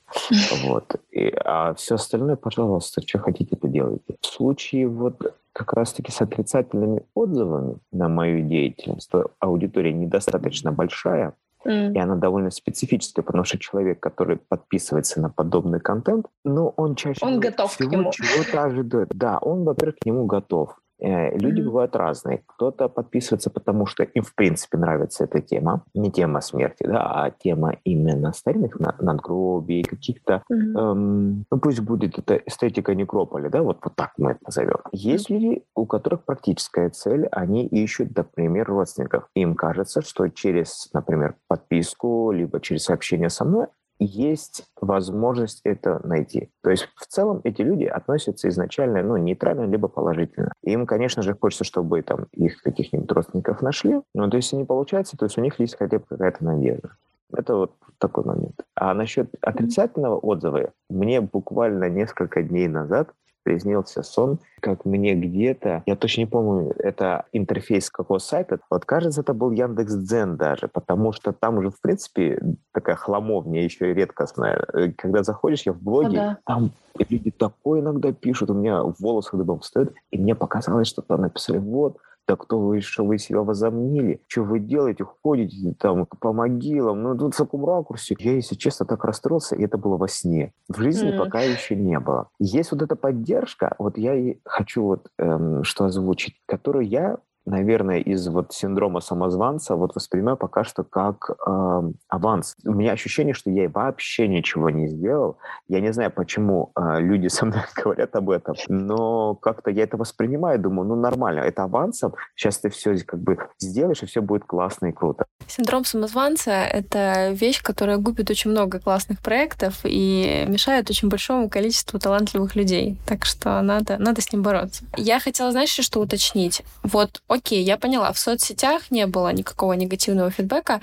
Вот. 0.65 0.97
И, 1.11 1.33
а 1.45 1.75
все 1.75 1.95
остальное, 1.95 2.37
пожалуйста, 2.37 3.01
что 3.07 3.19
хотите, 3.19 3.57
это 3.57 3.69
делайте. 3.69 4.17
В 4.21 4.27
случае 4.27 4.89
вот 4.89 5.35
как 5.53 5.73
раз-таки 5.73 6.13
с 6.13 6.21
отрицательными 6.21 7.03
отзывами 7.15 7.79
на 7.91 8.09
мою 8.09 8.47
деятельность, 8.47 9.11
то 9.11 9.33
аудитория 9.41 9.93
недостаточно 9.93 10.71
большая, 10.71 11.35
Mm. 11.67 11.95
И 11.95 11.99
она 11.99 12.17
довольно 12.17 12.51
специфическая, 12.51 13.25
потому 13.25 13.45
что 13.45 13.59
человек, 13.59 14.01
который 14.01 14.37
подписывается 14.37 15.21
на 15.21 15.29
подобный 15.29 15.81
контент, 15.81 16.27
ну, 16.45 16.73
он 16.77 16.95
чаще 16.95 17.25
он 17.25 17.41
готов 17.41 17.73
всего 17.73 17.89
к 17.89 17.93
нему. 17.93 18.11
чего-то 18.13 18.65
ожидает. 18.65 19.09
Да, 19.15 19.39
он, 19.39 19.65
во-первых, 19.65 19.97
к 20.01 20.07
нему 20.07 20.27
готов. 20.27 20.79
Э, 21.01 21.37
люди 21.39 21.61
бывают 21.61 21.95
разные. 21.97 22.43
Кто-то 22.47 22.89
подписывается, 22.89 23.51
потому 23.51 23.87
что 23.87 24.03
им, 24.03 24.23
в 24.23 24.35
принципе, 24.35 24.79
нравится 24.79 25.25
эта 25.25 25.41
тема. 25.41 25.85
Не 25.95 26.11
тема 26.11 26.41
смерти, 26.41 26.85
да, 26.85 27.25
а 27.25 27.31
тема 27.31 27.77
именно 27.85 28.33
старинных 28.33 28.79
надгробий, 28.79 29.85
каких-то... 29.85 30.43
Mm-hmm. 30.51 30.79
Эм, 30.79 31.45
ну, 31.51 31.59
пусть 31.61 31.81
будет 31.81 32.19
это 32.19 32.37
эстетика 32.47 32.95
некрополя, 32.95 33.49
да, 33.49 33.63
вот, 33.63 33.79
вот 33.83 33.95
так 33.95 34.13
мы 34.19 34.33
это 34.33 34.41
назовем. 34.47 34.79
Есть 34.93 35.31
люди, 35.31 35.63
у 35.75 35.87
которых 35.87 36.25
практическая 36.25 36.91
цель, 36.91 37.27
они 37.31 37.67
ищут, 37.67 38.17
например, 38.17 38.67
родственников. 38.67 39.29
Им 39.35 39.55
кажется, 39.55 40.03
что 40.03 40.29
через, 40.29 40.91
например, 40.93 41.37
подписку, 41.47 42.33
либо 42.33 42.61
через 42.61 42.85
сообщение 42.85 43.31
со 43.31 43.45
мной 43.45 43.67
есть 43.99 44.65
возможность 44.81 45.61
это 45.65 46.01
найти. 46.07 46.51
То 46.63 46.71
есть 46.71 46.89
в 46.97 47.07
целом 47.07 47.41
эти 47.45 47.63
люди 47.63 47.85
относятся 47.85 48.49
изначально 48.49 49.03
ну, 49.03 49.17
нейтрально 49.17 49.67
либо 49.67 49.89
положительно. 49.89 50.53
Им, 50.63 50.87
конечно 50.87 51.23
же, 51.23 51.37
хочется, 51.39 51.65
чтобы 51.65 52.03
там 52.03 52.27
их 52.33 52.63
каких-нибудь 52.63 53.11
родственников 53.11 53.63
нашли, 53.63 54.01
но 54.15 54.31
то 54.31 54.37
есть 54.37 54.53
не 54.53 54.65
получается, 54.65 55.17
то 55.17 55.25
есть 55.25 55.39
у 55.39 55.41
них 55.41 55.59
есть 55.61 55.77
хотя 55.77 55.99
бы 55.99 56.05
какая-то 56.09 56.45
надежда. 56.45 56.91
Это 57.33 57.57
вот 57.57 57.75
такой 57.99 58.25
момент. 58.25 58.63
А 58.75 58.95
насчет 58.95 59.31
отрицательного 59.41 60.17
отзыва, 60.17 60.73
мне 60.89 61.21
буквально 61.21 61.89
несколько 61.91 62.43
дней 62.43 62.69
назад 62.69 63.11
приснился 63.49 64.03
сон, 64.03 64.41
как 64.61 64.85
мне 64.85 65.15
где-то, 65.15 65.83
я 65.87 65.97
точно 65.97 66.21
не 66.23 66.27
помню, 66.27 66.75
это 66.79 67.25
интерфейс 67.33 67.89
какого 67.89 68.19
сайта, 68.19 68.59
вот 68.69 68.85
кажется, 68.85 69.23
это 69.23 69.33
был 69.33 69.53
Яндекс 69.53 69.95
Дзен 69.95 70.37
даже, 70.37 70.69
потому 70.69 71.13
что 71.13 71.33
там 71.33 71.57
уже, 71.57 71.71
в 71.71 71.81
принципе, 71.81 72.43
такая 72.73 72.97
хламовня 72.97 73.65
еще 73.65 73.91
и 73.91 73.95
редкостная. 73.95 74.63
Э, 74.75 74.93
когда 74.93 75.23
заходишь, 75.23 75.63
я 75.63 75.73
в 75.73 75.81
блоге, 75.81 76.21
ага. 76.21 76.39
там 76.45 76.73
люди 77.09 77.31
такое 77.31 77.81
иногда 77.81 78.13
пишут, 78.13 78.51
у 78.51 78.55
меня 78.55 78.83
волосы 78.83 79.35
дыбом 79.35 79.61
встают, 79.61 79.95
и 80.11 80.19
мне 80.19 80.35
показалось, 80.35 80.89
что 80.89 81.01
там 81.01 81.23
написали, 81.23 81.57
вот, 81.57 81.97
да 82.29 82.37
кто 82.37 82.61
вы, 82.61 82.83
что 82.83 83.05
вы 83.05 83.17
себя 83.17 83.41
возомнили? 83.41 84.21
Что 84.29 84.43
вы 84.43 84.61
делаете? 84.61 85.05
Ходите 85.23 85.75
там 85.81 86.05
по 86.05 86.35
могилам? 86.35 87.03
Ну, 87.03 87.17
тут 87.17 87.35
в 87.35 87.39
таком 87.39 87.65
ракурсе. 87.65 88.17
Я, 88.19 88.35
если 88.35 88.55
честно, 88.55 88.85
так 88.85 89.03
расстроился, 89.05 89.57
и 89.57 89.65
это 89.65 89.79
было 89.79 89.97
во 89.97 90.09
сне. 90.09 90.53
В 90.69 90.79
жизни 90.79 91.15
mm. 91.15 91.19
пока 91.19 91.41
еще 91.41 91.75
не 91.75 91.99
было. 91.99 92.29
Есть 92.39 92.71
вот 92.73 92.83
эта 92.83 92.97
поддержка, 92.97 93.75
вот 93.79 93.97
я 93.97 94.15
и 94.15 94.37
хочу 94.45 94.83
вот 94.83 95.09
эм, 95.19 95.65
что 95.65 95.87
озвучить, 95.87 96.35
которую 96.47 96.87
я 96.87 97.17
наверное, 97.49 97.99
из 97.99 98.29
вот 98.29 98.53
синдрома 98.53 99.01
самозванца 99.01 99.77
вот 99.77 99.95
воспринимаю 99.95 100.37
пока 100.37 100.65
что 100.65 100.85
как 100.85 101.31
э, 101.31 101.83
аванс. 102.09 102.57
У 102.65 102.73
меня 102.73 102.93
ощущение, 102.93 103.35
что 103.35 103.51
я 103.51 103.69
вообще 103.69 104.29
ничего 104.29 104.71
не 104.71 104.89
сделал. 104.89 105.39
Я 105.69 105.81
не 105.81 105.93
знаю, 105.93 106.11
почему 106.11 106.73
э, 106.77 107.01
люди 107.01 107.29
со 107.29 107.47
мной 107.47 107.63
говорят 107.77 108.15
об 108.17 108.31
этом, 108.31 108.55
но 108.69 109.35
как-то 109.35 109.71
я 109.71 109.85
это 109.85 109.97
воспринимаю, 109.97 110.59
думаю, 110.59 110.89
ну 110.89 110.95
нормально, 110.97 111.41
это 111.41 111.65
авансом, 111.65 112.15
сейчас 112.35 112.59
ты 112.59 112.69
все 112.69 112.97
как 113.05 113.21
бы 113.21 113.39
сделаешь, 113.59 114.03
и 114.03 114.07
все 114.07 114.21
будет 114.21 114.45
классно 114.45 114.87
и 114.87 114.93
круто. 114.93 115.27
Синдром 115.49 115.85
самозванца— 115.87 116.51
это 116.51 117.31
вещь, 117.31 117.63
которая 117.63 117.97
губит 117.97 118.31
очень 118.31 118.51
много 118.51 118.79
классных 118.79 119.21
проектов 119.21 119.81
и 119.85 120.45
мешает 120.47 120.91
очень 120.91 121.09
большому 121.09 121.49
количеству 121.49 121.99
талантливых 121.99 122.55
людей. 122.55 122.99
Так 123.07 123.25
что 123.25 123.61
надо, 123.63 123.97
надо 123.97 124.21
с 124.21 124.31
ним 124.31 124.43
бороться. 124.43 124.85
Я 124.97 125.21
хотела, 125.21 125.51
знаешь, 125.51 125.71
что 125.71 126.01
уточнить? 126.01 126.63
Вот, 126.83 127.23
окей, 127.29 127.63
я 127.63 127.79
поняла, 127.79 128.13
в 128.13 128.19
соцсетях 128.19 128.91
не 128.91 129.07
было 129.07 129.33
никакого 129.33 129.73
негативного 129.73 130.31
фидбэка, 130.31 130.81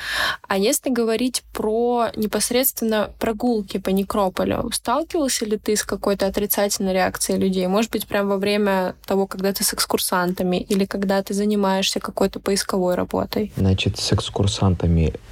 а 0.48 0.58
если 0.58 0.90
говорить 0.90 1.44
про 1.54 2.08
непосредственно 2.16 3.12
прогулки 3.20 3.78
по 3.78 3.90
некрополю, 3.90 4.72
сталкивался 4.74 5.46
ли 5.46 5.58
ты 5.58 5.76
с 5.76 5.84
какой-то 5.84 6.26
отрицательной 6.26 6.94
реакцией 6.94 7.38
людей? 7.38 7.68
Может 7.68 7.92
быть, 7.92 8.08
прямо 8.08 8.32
во 8.32 8.38
время 8.38 8.96
того, 9.06 9.28
когда 9.28 9.54
ты 9.54 9.64
с 9.64 9.74
экскурсантами 9.76 10.58
или 10.58 10.86
когда 10.86 11.22
ты 11.22 11.36
занимаешься 11.36 12.00
какой-то 12.00 12.40
поисковой 12.40 12.96
работой? 12.96 13.54
Значит, 13.56 14.00
с 14.00 14.12
экскурсантами 14.12 14.55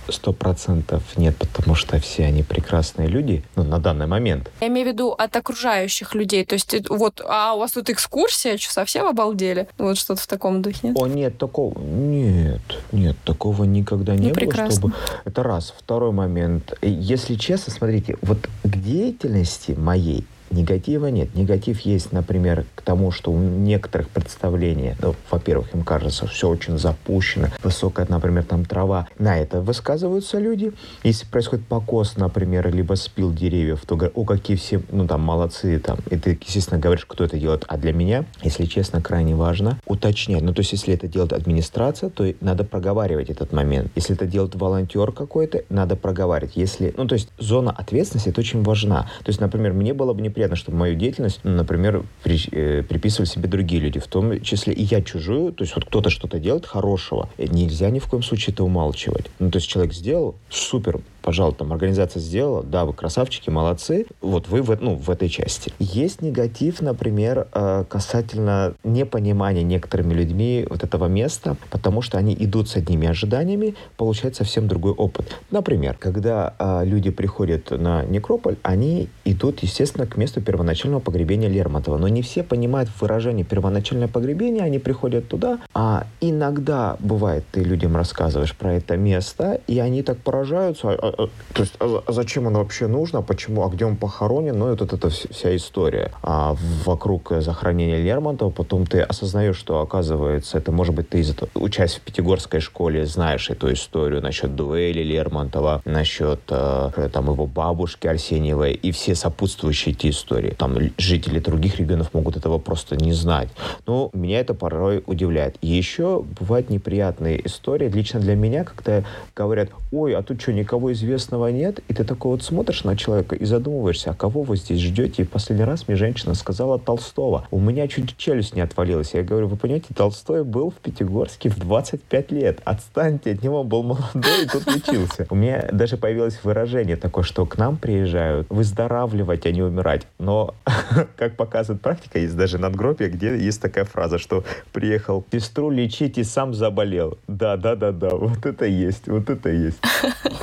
сто 0.10 0.34
процентов 0.34 1.04
нет, 1.18 1.36
потому 1.38 1.76
что 1.76 2.00
все 2.00 2.26
они 2.26 2.44
прекрасные 2.44 3.08
люди, 3.08 3.44
ну, 3.56 3.64
на 3.64 3.80
данный 3.80 4.08
момент. 4.08 4.52
Я 4.62 4.68
имею 4.68 4.88
в 4.88 4.92
виду 4.92 5.12
от 5.12 5.36
окружающих 5.36 6.14
людей. 6.16 6.46
То 6.46 6.54
есть 6.54 6.76
вот, 6.90 7.22
а 7.26 7.54
у 7.54 7.60
вас 7.60 7.72
тут 7.72 7.90
экскурсия, 7.90 8.58
что, 8.58 8.74
совсем 8.74 9.08
обалдели? 9.08 9.68
Вот 9.78 9.98
что-то 9.98 10.22
в 10.22 10.28
таком 10.28 10.62
духе. 10.62 10.94
О, 10.96 11.08
нет, 11.08 11.38
такого, 11.38 11.80
нет, 11.80 12.62
нет, 12.92 13.16
такого 13.24 13.64
никогда 13.64 14.14
не 14.16 14.28
ну, 14.28 14.30
было, 14.30 14.34
прекрасно. 14.34 14.72
чтобы... 14.72 14.94
Это 15.26 15.44
раз. 15.44 15.74
Второй 15.78 16.12
момент. 16.12 16.74
Если 16.82 17.36
честно, 17.36 17.74
смотрите, 17.74 18.18
вот 18.22 18.50
к 18.64 18.78
деятельности 18.82 19.72
моей 19.72 20.26
Негатива 20.54 21.08
нет. 21.08 21.34
Негатив 21.36 21.82
есть, 21.82 22.12
например, 22.12 22.66
к 22.76 22.84
тому, 22.84 23.12
что 23.12 23.32
у 23.32 23.38
некоторых 23.40 24.10
представления, 24.10 24.96
ну, 25.02 25.16
во-первых, 25.32 25.74
им 25.74 25.84
кажется, 25.84 26.28
все 26.28 26.48
очень 26.48 26.78
запущено, 26.78 27.48
высокая, 27.64 28.06
например, 28.08 28.44
там 28.44 28.64
трава. 28.64 29.08
На 29.18 29.40
это 29.40 29.62
высказываются 29.62 30.38
люди. 30.38 30.72
Если 31.04 31.26
происходит 31.26 31.66
покос, 31.66 32.18
например, 32.18 32.74
либо 32.74 32.94
спил 32.94 33.34
деревьев, 33.34 33.82
то 33.88 33.96
говорят, 33.96 34.14
о, 34.16 34.26
какие 34.26 34.56
все, 34.56 34.82
ну, 34.92 35.08
там, 35.08 35.22
молодцы, 35.22 35.80
там. 35.80 35.98
И 36.12 36.18
ты, 36.18 36.38
естественно, 36.40 36.80
говоришь, 36.80 37.06
кто 37.08 37.24
это 37.24 37.40
делает. 37.40 37.66
А 37.68 37.78
для 37.78 37.92
меня, 37.92 38.26
если 38.44 38.66
честно, 38.66 39.02
крайне 39.02 39.36
важно 39.36 39.80
уточнять. 39.88 40.44
Ну, 40.44 40.54
то 40.54 40.60
есть, 40.60 40.74
если 40.74 40.94
это 40.94 41.08
делает 41.08 41.34
администрация, 41.34 42.12
то 42.12 42.32
надо 42.42 42.64
проговаривать 42.64 43.32
этот 43.32 43.54
момент. 43.54 43.92
Если 43.96 44.16
это 44.16 44.28
делает 44.28 44.54
волонтер 44.54 45.12
какой-то, 45.12 45.64
надо 45.70 45.96
проговаривать. 45.96 46.56
Если, 46.56 46.94
ну, 46.96 47.08
то 47.08 47.16
есть, 47.16 47.30
зона 47.40 47.72
ответственности, 47.72 48.30
это 48.30 48.42
очень 48.42 48.62
важна. 48.62 49.10
То 49.24 49.30
есть, 49.30 49.42
например, 49.42 49.74
мне 49.74 49.96
было 49.96 50.14
бы 50.14 50.22
неприятно 50.22 50.43
неприятно, 50.44 50.56
чтобы 50.56 50.78
мою 50.78 50.96
деятельность, 50.96 51.40
например, 51.44 52.04
при, 52.24 52.40
э, 52.52 52.84
приписывали 52.84 53.28
себе 53.28 53.48
другие 53.48 53.82
люди, 53.82 54.00
в 54.00 54.08
том 54.08 54.42
числе 54.42 54.74
и 54.74 54.84
я 54.84 55.02
чужую, 55.02 55.54
то 55.54 55.64
есть 55.64 55.76
вот 55.76 55.86
кто-то 55.86 56.10
что-то 56.10 56.40
делает 56.40 56.66
хорошего, 56.66 57.30
нельзя 57.38 57.90
ни 57.90 58.00
в 58.00 58.08
коем 58.08 58.24
случае 58.24 58.54
это 58.54 58.64
умалчивать. 58.64 59.26
Ну, 59.40 59.52
то 59.52 59.58
есть 59.58 59.70
человек 59.70 59.94
сделал, 59.94 60.36
супер, 60.50 61.00
пожалуйста, 61.22 61.60
там 61.60 61.74
организация 61.74 62.20
сделала, 62.20 62.64
да, 62.64 62.86
вы 62.86 62.94
красавчики, 62.94 63.50
молодцы, 63.50 64.06
вот 64.22 64.48
вы 64.50 64.62
в, 64.62 64.76
ну, 64.82 64.96
в 64.96 65.10
этой 65.10 65.30
части. 65.30 65.72
Есть 65.80 66.22
негатив, 66.22 66.82
например, 66.82 67.48
э, 67.54 67.86
касательно 67.90 68.74
непонимания 68.84 69.64
некоторыми 69.64 70.14
людьми 70.14 70.66
вот 70.70 70.84
этого 70.84 71.08
места, 71.08 71.56
потому 71.72 72.02
что 72.02 72.18
они 72.18 72.36
идут 72.40 72.70
с 72.70 72.76
одними 72.76 73.08
ожиданиями, 73.08 73.76
получают 73.98 74.36
совсем 74.36 74.68
другой 74.68 74.94
опыт. 74.94 75.38
Например, 75.52 75.96
когда 76.00 76.54
э, 76.60 76.86
люди 76.86 77.10
приходят 77.10 77.72
на 77.72 78.04
некрополь, 78.04 78.58
они 78.64 79.10
идут, 79.26 79.64
естественно, 79.64 80.06
к 80.06 80.18
месту 80.18 80.23
первоначального 80.42 81.00
погребения 81.00 81.50
Лермонтова, 81.50 81.98
но 81.98 82.08
не 82.08 82.22
все 82.22 82.44
понимают 82.44 82.90
выражение 83.00 83.46
первоначальное 83.46 84.08
погребение, 84.08 84.64
они 84.64 84.80
приходят 84.80 85.28
туда, 85.28 85.60
а 85.74 86.06
иногда 86.22 86.98
бывает, 87.00 87.44
ты 87.52 87.64
людям 87.64 87.96
рассказываешь 87.96 88.56
про 88.56 88.74
это 88.74 88.98
место, 88.98 89.60
и 89.68 89.80
они 89.80 90.04
так 90.04 90.18
поражаются, 90.18 90.90
а, 90.90 90.94
а, 90.94 91.30
то 91.54 91.62
есть, 91.62 91.74
а, 91.80 92.04
а 92.06 92.12
зачем 92.12 92.48
оно 92.48 92.60
вообще 92.60 92.88
нужно, 92.88 93.22
почему, 93.22 93.66
а 93.66 93.70
где 93.70 93.86
он 93.86 93.96
похоронен, 93.96 94.58
ну, 94.58 94.68
это, 94.68 94.86
это 94.86 95.10
вся 95.10 95.56
история. 95.56 96.12
А 96.22 96.56
вокруг 96.86 97.32
захоронения 97.40 97.98
Лермонтова 97.98 98.50
потом 98.50 98.86
ты 98.86 99.02
осознаешь, 99.02 99.58
что, 99.58 99.82
оказывается, 99.82 100.58
это, 100.58 100.72
может 100.72 100.96
быть, 100.96 101.10
ты 101.10 101.20
из 101.20 101.34
учась 101.56 101.96
в 101.96 102.02
Пятигорской 102.02 102.60
школе, 102.60 103.06
знаешь 103.06 103.50
эту 103.50 103.72
историю 103.74 104.22
насчет 104.22 104.56
дуэли 104.56 105.02
Лермонтова, 105.02 105.82
насчет 105.86 106.42
э, 106.50 107.10
там 107.12 107.32
его 107.32 107.46
бабушки 107.46 108.08
Арсеньевой 108.08 108.74
и 108.74 108.92
все 108.92 109.16
сопутствующие 109.16 109.94
эти 109.94 110.12
истории. 110.14 110.56
Там 110.58 110.78
жители 110.98 111.40
других 111.40 111.80
регионов 111.80 112.14
могут 112.14 112.38
этого 112.38 112.58
просто 112.58 112.96
не 112.96 113.14
знать. 113.14 113.50
Но 113.86 114.10
меня 114.14 114.40
это 114.40 114.54
порой 114.54 115.04
удивляет. 115.06 115.58
Еще 115.62 116.24
бывают 116.40 116.70
неприятные 116.70 117.46
истории, 117.46 117.90
лично 117.90 118.20
для 118.20 118.36
меня, 118.36 118.64
когда 118.64 119.04
говорят, 119.36 119.70
ой, 119.92 120.16
а 120.16 120.24
тут 120.24 120.42
что, 120.42 120.54
никого 120.54 120.92
из 120.92 121.04
известного 121.04 121.48
нет, 121.48 121.80
и 121.88 121.94
ты 121.94 122.04
такой 122.04 122.32
вот 122.32 122.44
смотришь 122.44 122.84
на 122.84 122.96
человека 122.96 123.36
и 123.36 123.46
задумываешься, 123.46 124.12
а 124.12 124.14
кого 124.14 124.44
вы 124.44 124.58
здесь 124.58 124.80
ждете? 124.80 125.24
И 125.24 125.26
последний 125.26 125.66
раз 125.66 125.88
мне 125.88 125.98
женщина 125.98 126.34
сказала 126.34 126.80
Толстого. 126.80 127.46
У 127.52 127.60
меня 127.60 127.88
чуть 127.88 128.16
челюсть 128.18 128.56
не 128.56 128.62
отвалилась. 128.62 129.14
Я 129.14 129.24
говорю, 129.24 129.48
вы 129.48 129.58
понимаете, 129.58 129.94
Толстой 129.94 130.44
был 130.44 130.72
в 130.72 130.76
Пятигорске 130.76 131.50
в 131.50 131.60
25 131.60 132.32
лет. 132.32 132.60
Отстаньте 132.64 133.32
от 133.32 133.44
него, 133.44 133.62
он 133.62 133.68
был 133.68 133.84
молодой 133.84 134.46
и 134.46 134.48
тут 134.48 134.66
лечился. 134.68 135.28
У 135.30 135.36
меня 135.36 135.68
даже 135.72 135.98
появилось 135.98 136.40
выражение 136.44 136.96
такое, 136.96 137.24
что 137.24 137.46
к 137.46 137.58
нам 137.58 137.78
приезжают 137.78 138.48
выздоравливать, 138.50 139.46
а 139.46 139.52
не 139.52 139.62
умирать. 139.62 140.03
Но, 140.20 140.54
как 141.18 141.36
показывает 141.36 141.82
практика, 141.82 142.20
есть 142.20 142.36
даже 142.36 142.58
надгробие, 142.58 143.10
где 143.10 143.38
есть 143.38 143.62
такая 143.62 143.86
фраза, 143.86 144.18
что 144.18 144.44
приехал 144.72 145.26
сестру 145.32 145.70
лечить 145.70 146.18
и 146.18 146.24
сам 146.24 146.54
заболел. 146.54 147.18
Да, 147.28 147.58
да, 147.58 147.76
да, 147.76 147.92
да, 147.92 148.10
вот 148.10 148.46
это 148.46 148.66
есть, 148.66 149.08
вот 149.08 149.30
это 149.30 149.50
есть. 149.50 149.78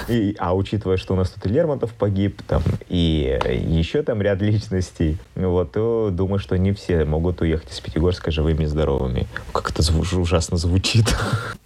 И, 0.08 0.34
а 0.38 0.54
учитывая, 0.54 0.96
что 0.96 1.14
у 1.14 1.16
нас 1.16 1.30
тут 1.30 1.46
и 1.46 1.48
Лермонтов 1.48 1.92
погиб, 1.92 2.42
там, 2.46 2.62
и 2.88 3.38
еще 3.66 4.02
там 4.02 4.20
ряд 4.22 4.40
личностей, 4.40 5.18
вот, 5.34 5.72
то 5.72 6.10
думаю, 6.12 6.38
что 6.38 6.56
не 6.58 6.72
все 6.72 7.04
могут 7.04 7.40
уехать 7.40 7.70
из 7.70 7.80
Пятигорска 7.80 8.30
живыми 8.30 8.64
и 8.64 8.66
здоровыми. 8.66 9.26
Как 9.52 9.70
это 9.70 9.82
зву- 9.82 10.20
ужасно 10.20 10.56
звучит. 10.56 11.06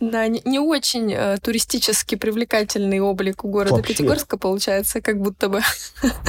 Да, 0.00 0.26
не, 0.28 0.42
не 0.44 0.58
очень 0.58 1.12
э, 1.12 1.38
туристически 1.42 2.14
привлекательный 2.16 3.00
облик 3.00 3.44
у 3.44 3.48
города 3.48 3.76
вообще. 3.76 3.94
Пятигорска 3.94 4.36
получается, 4.36 5.00
как 5.00 5.20
будто 5.20 5.48
бы. 5.48 5.60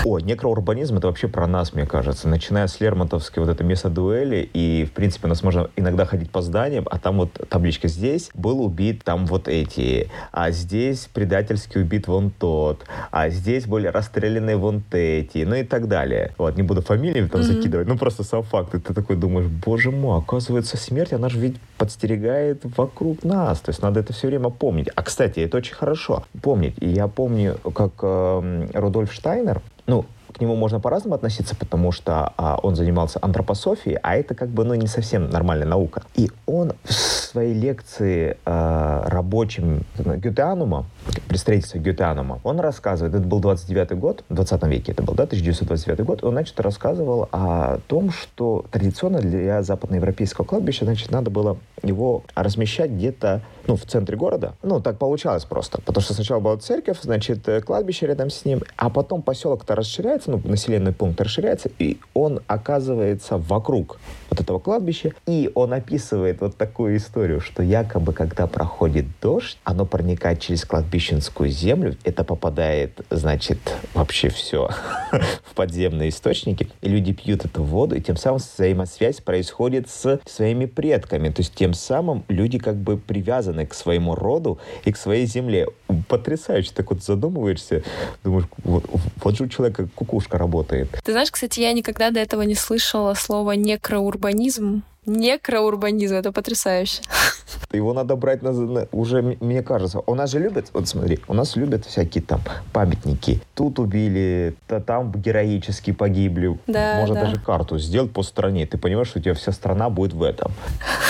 О, 0.05 0.19
некроурбанизм— 0.19 0.97
это 0.97 1.07
вообще 1.07 1.27
про 1.27 1.47
нас, 1.55 1.73
мне 1.73 1.85
кажется. 1.85 2.27
Начиная 2.27 2.67
с 2.67 2.79
Лермонтовской 2.81 3.43
вот 3.43 3.49
это 3.49 3.63
место 3.63 3.89
дуэли, 3.89 4.49
и, 4.53 4.85
в 4.85 4.91
принципе, 4.91 5.27
у 5.27 5.29
нас 5.29 5.41
можно 5.41 5.69
иногда 5.77 6.05
ходить 6.05 6.29
по 6.29 6.41
зданиям, 6.41 6.85
а 6.91 6.99
там 6.99 7.17
вот 7.17 7.31
табличка 7.49 7.87
«Здесь 7.87 8.29
был 8.33 8.61
убит 8.61 9.03
там 9.03 9.25
вот 9.25 9.47
эти», 9.47 10.09
а 10.31 10.51
здесь 10.51 11.07
предательски 11.13 11.77
убит 11.77 12.07
вон 12.07 12.29
тот, 12.29 12.85
а 13.11 13.29
здесь 13.29 13.65
были 13.65 13.87
расстреляны 13.87 14.57
вон 14.57 14.83
эти, 14.91 15.43
ну 15.45 15.55
и 15.55 15.63
так 15.63 15.87
далее. 15.87 16.33
Вот, 16.37 16.57
не 16.57 16.63
буду 16.63 16.81
фамилиями 16.81 17.27
там 17.27 17.41
mm-hmm. 17.41 17.43
закидывать, 17.43 17.87
ну 17.87 17.97
просто 17.97 18.23
сам 18.23 18.43
факт. 18.43 18.75
И 18.75 18.79
ты 18.79 18.93
такой 18.93 19.15
думаешь, 19.15 19.47
боже 19.47 19.91
мой, 19.91 20.19
оказывается, 20.19 20.77
смерть, 20.77 21.13
она 21.13 21.29
же 21.29 21.39
ведь 21.39 21.55
подстерегает 21.77 22.61
вокруг 22.77 23.23
нас. 23.23 23.59
То 23.61 23.69
есть 23.69 23.81
надо 23.81 24.01
это 24.01 24.13
все 24.13 24.27
время 24.27 24.49
помнить. 24.49 24.89
А, 24.95 25.03
кстати, 25.03 25.39
это 25.39 25.57
очень 25.57 25.75
хорошо 25.75 26.25
помнить. 26.41 26.75
И 26.79 26.89
я 26.89 27.07
помню, 27.07 27.57
как 27.73 27.93
э, 28.01 28.67
Рудольф 28.73 29.13
Штайнер, 29.13 29.61
ну, 29.87 30.05
к 30.35 30.41
нему 30.41 30.55
можно 30.55 30.81
по-разному 30.81 31.15
относиться, 31.15 31.55
потому 31.55 31.93
что 31.93 32.33
а, 32.35 32.59
он 32.61 32.75
занимался 32.75 33.19
антропософией, 33.21 33.97
а 34.03 34.17
это 34.17 34.35
как 34.35 34.49
бы 34.49 34.65
ну, 34.65 34.73
не 34.73 34.87
совсем 34.87 35.29
нормальная 35.29 35.67
наука. 35.67 36.03
И 36.15 36.29
он 36.45 36.73
в 36.83 36.93
своей 36.93 37.53
лекции 37.53 38.37
а, 38.45 39.03
рабочим 39.07 39.85
Гютеанума, 39.97 40.85
при 41.29 41.37
строительстве 41.37 41.79
Гютеанума, 41.79 42.41
он 42.43 42.59
рассказывает, 42.59 43.15
это 43.15 43.23
был 43.23 43.39
29 43.39 43.97
год, 43.97 44.25
в 44.27 44.33
20 44.33 44.63
веке 44.63 44.91
это 44.91 45.03
был, 45.03 45.13
да, 45.13 45.23
1929 45.23 46.05
год, 46.05 46.23
он, 46.25 46.33
значит, 46.33 46.59
рассказывал 46.59 47.29
о 47.31 47.79
том, 47.87 48.11
что 48.11 48.65
традиционно 48.71 49.21
для 49.21 49.63
западноевропейского 49.63 50.43
кладбища, 50.43 50.83
значит, 50.83 51.11
надо 51.11 51.31
было 51.31 51.57
его 51.81 52.23
размещать 52.35 52.91
где-то, 52.91 53.41
ну, 53.67 53.75
в 53.75 53.85
центре 53.85 54.17
города. 54.17 54.53
Ну, 54.63 54.79
так 54.79 54.97
получалось 54.97 55.45
просто, 55.45 55.81
потому 55.81 56.03
что 56.03 56.13
сначала 56.13 56.39
была 56.39 56.57
церковь, 56.57 56.97
значит, 57.01 57.47
кладбище 57.65 58.07
рядом 58.07 58.29
с 58.29 58.45
ним, 58.45 58.61
а 58.77 58.89
потом 58.89 59.21
поселок-то 59.21 59.75
расширяется, 59.75 59.95
расширяется, 59.95 60.31
ну, 60.31 60.41
населенный 60.43 60.91
пункт 60.91 61.21
расширяется, 61.21 61.69
и 61.79 61.97
он 62.13 62.41
оказывается 62.47 63.37
вокруг 63.37 63.99
вот 64.29 64.39
этого 64.39 64.59
кладбища, 64.59 65.13
и 65.25 65.49
он 65.55 65.73
описывает 65.73 66.41
вот 66.41 66.57
такую 66.57 66.97
историю, 66.97 67.39
что 67.39 67.63
якобы, 67.63 68.13
когда 68.13 68.47
проходит 68.47 69.05
дождь, 69.21 69.57
оно 69.63 69.85
проникает 69.85 70.41
через 70.41 70.65
кладбищенскую 70.65 71.49
землю, 71.49 71.95
это 72.03 72.23
попадает, 72.23 73.01
значит, 73.09 73.59
вообще 73.93 74.29
все 74.29 74.69
в 75.43 75.55
подземные 75.55 76.09
источники, 76.09 76.67
и 76.81 76.89
люди 76.89 77.13
пьют 77.13 77.45
эту 77.45 77.63
воду, 77.63 77.95
и 77.95 78.01
тем 78.01 78.17
самым 78.17 78.39
взаимосвязь 78.39 79.21
происходит 79.21 79.89
с 79.89 80.19
своими 80.25 80.65
предками, 80.65 81.29
то 81.29 81.41
есть 81.41 81.53
тем 81.55 81.73
самым 81.73 82.25
люди 82.27 82.59
как 82.59 82.75
бы 82.75 82.97
привязаны 82.97 83.54
к 83.63 83.75
своему 83.75 84.15
роду 84.15 84.57
и 84.85 84.91
к 84.91 84.97
своей 84.97 85.27
земле. 85.27 85.67
Потрясающе, 86.09 86.71
так 86.73 86.89
вот 86.89 87.03
задумываешься, 87.03 87.83
думаешь, 88.23 88.47
вот, 88.63 88.85
вот 89.23 89.37
же 89.37 89.43
у 89.43 89.47
человека 89.47 89.87
куку 89.95 90.15
кукушка 90.15 90.37
работает. 90.37 90.89
Ты 91.03 91.11
знаешь, 91.11 91.29
кстати, 91.29 91.59
я 91.59 91.73
никогда 91.73 92.09
до 92.09 92.19
этого 92.19 92.43
не 92.43 92.55
слышала 92.55 93.13
слова 93.15 93.55
некроурбанизм. 93.55 94.83
Некроурбанизм, 95.05 96.15
это 96.15 96.31
потрясающе. 96.31 97.01
Его 97.71 97.93
надо 97.93 98.15
брать 98.15 98.41
на, 98.41 98.51
на, 98.51 98.87
уже, 98.91 99.21
мне 99.21 99.61
кажется. 99.61 99.99
У 100.07 100.15
нас 100.15 100.31
же 100.31 100.39
любят, 100.39 100.69
вот 100.73 100.87
смотри, 100.87 101.19
у 101.27 101.33
нас 101.33 101.57
любят 101.57 101.85
всякие 101.85 102.23
там 102.23 102.41
памятники. 102.71 103.41
Тут 103.53 103.79
убили, 103.79 104.55
то 104.67 104.79
там 104.79 105.11
героически 105.11 105.91
погибли. 105.91 106.57
Да, 106.65 106.99
Можно 106.99 107.15
да. 107.15 107.21
даже 107.21 107.39
карту 107.39 107.77
сделать 107.77 108.11
по 108.11 108.23
стране. 108.23 108.65
Ты 108.65 108.77
понимаешь, 108.77 109.09
что 109.09 109.19
у 109.19 109.21
тебя 109.21 109.33
вся 109.33 109.51
страна 109.51 109.89
будет 109.89 110.13
в 110.13 110.23
этом. 110.23 110.53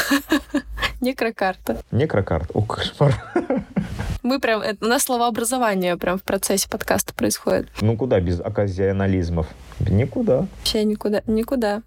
Некрокарта. 1.05 1.83
Некрокарта. 1.91 2.51
О, 2.55 2.63
кошмар. 2.63 3.13
Мы 4.23 4.39
прям, 4.39 4.63
у 4.81 4.85
нас 4.85 5.03
словообразование 5.03 5.97
прям 5.97 6.17
в 6.17 6.23
процессе 6.23 6.67
подкаста 6.67 7.13
происходит. 7.13 7.67
Ну 7.79 7.95
куда 7.95 8.19
без 8.19 8.39
оказионализмов? 8.39 9.47
Никуда. 9.79 10.47
Вообще 10.57 10.83
никуда, 10.83 11.21
никуда. 11.27 11.83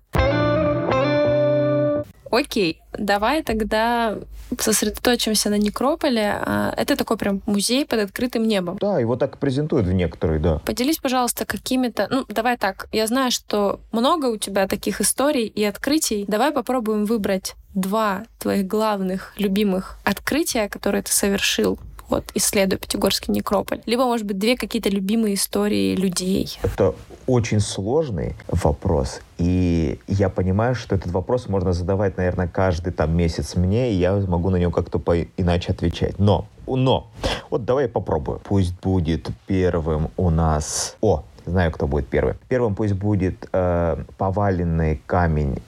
Окей, 2.30 2.80
давай 2.96 3.42
тогда 3.42 4.18
сосредоточимся 4.56 5.50
на 5.50 5.58
Некрополе. 5.58 6.34
А, 6.40 6.72
это 6.76 6.94
такой 6.94 7.16
прям 7.16 7.42
музей 7.46 7.86
под 7.86 8.00
открытым 8.00 8.46
небом. 8.46 8.78
Да, 8.80 9.00
его 9.00 9.16
так 9.16 9.38
презентуют 9.38 9.86
в 9.86 9.92
некоторые, 9.92 10.38
да. 10.38 10.58
Поделись, 10.58 10.98
пожалуйста, 10.98 11.44
какими-то... 11.44 12.06
Ну, 12.10 12.24
давай 12.28 12.56
так. 12.56 12.88
Я 12.92 13.06
знаю, 13.06 13.30
что 13.30 13.80
много 13.92 14.26
у 14.26 14.36
тебя 14.36 14.68
таких 14.68 15.00
историй 15.00 15.46
и 15.46 15.64
открытий. 15.64 16.24
Давай 16.28 16.52
попробуем 16.52 17.04
выбрать 17.04 17.54
два 17.80 18.24
твоих 18.38 18.66
главных 18.66 19.32
любимых 19.36 19.98
открытия, 20.04 20.68
которые 20.68 21.02
ты 21.02 21.12
совершил 21.12 21.78
вот, 22.08 22.24
исследуя 22.34 22.78
Пятигорский 22.78 23.32
некрополь? 23.32 23.80
Либо, 23.86 24.04
может 24.04 24.26
быть, 24.26 24.38
две 24.38 24.56
какие-то 24.56 24.88
любимые 24.88 25.34
истории 25.34 25.94
людей? 25.94 26.58
Это 26.62 26.94
очень 27.26 27.60
сложный 27.60 28.34
вопрос. 28.48 29.20
И 29.36 30.00
я 30.06 30.28
понимаю, 30.30 30.74
что 30.74 30.96
этот 30.96 31.12
вопрос 31.12 31.48
можно 31.48 31.72
задавать, 31.72 32.16
наверное, 32.16 32.48
каждый 32.48 32.92
там 32.92 33.14
месяц 33.16 33.56
мне, 33.56 33.92
и 33.92 33.96
я 33.96 34.14
могу 34.14 34.50
на 34.50 34.56
него 34.56 34.72
как-то 34.72 35.00
иначе 35.36 35.72
отвечать. 35.72 36.18
Но, 36.18 36.46
но, 36.66 37.10
вот 37.50 37.64
давай 37.64 37.88
попробую. 37.88 38.40
Пусть 38.42 38.74
будет 38.80 39.28
первым 39.46 40.08
у 40.16 40.30
нас... 40.30 40.96
О, 41.00 41.24
знаю, 41.44 41.72
кто 41.72 41.86
будет 41.86 42.08
первым. 42.08 42.36
Первым 42.48 42.74
пусть 42.74 42.94
будет 42.94 43.48
э, 43.52 43.96
поваленный 44.16 45.00
камень 45.06 45.62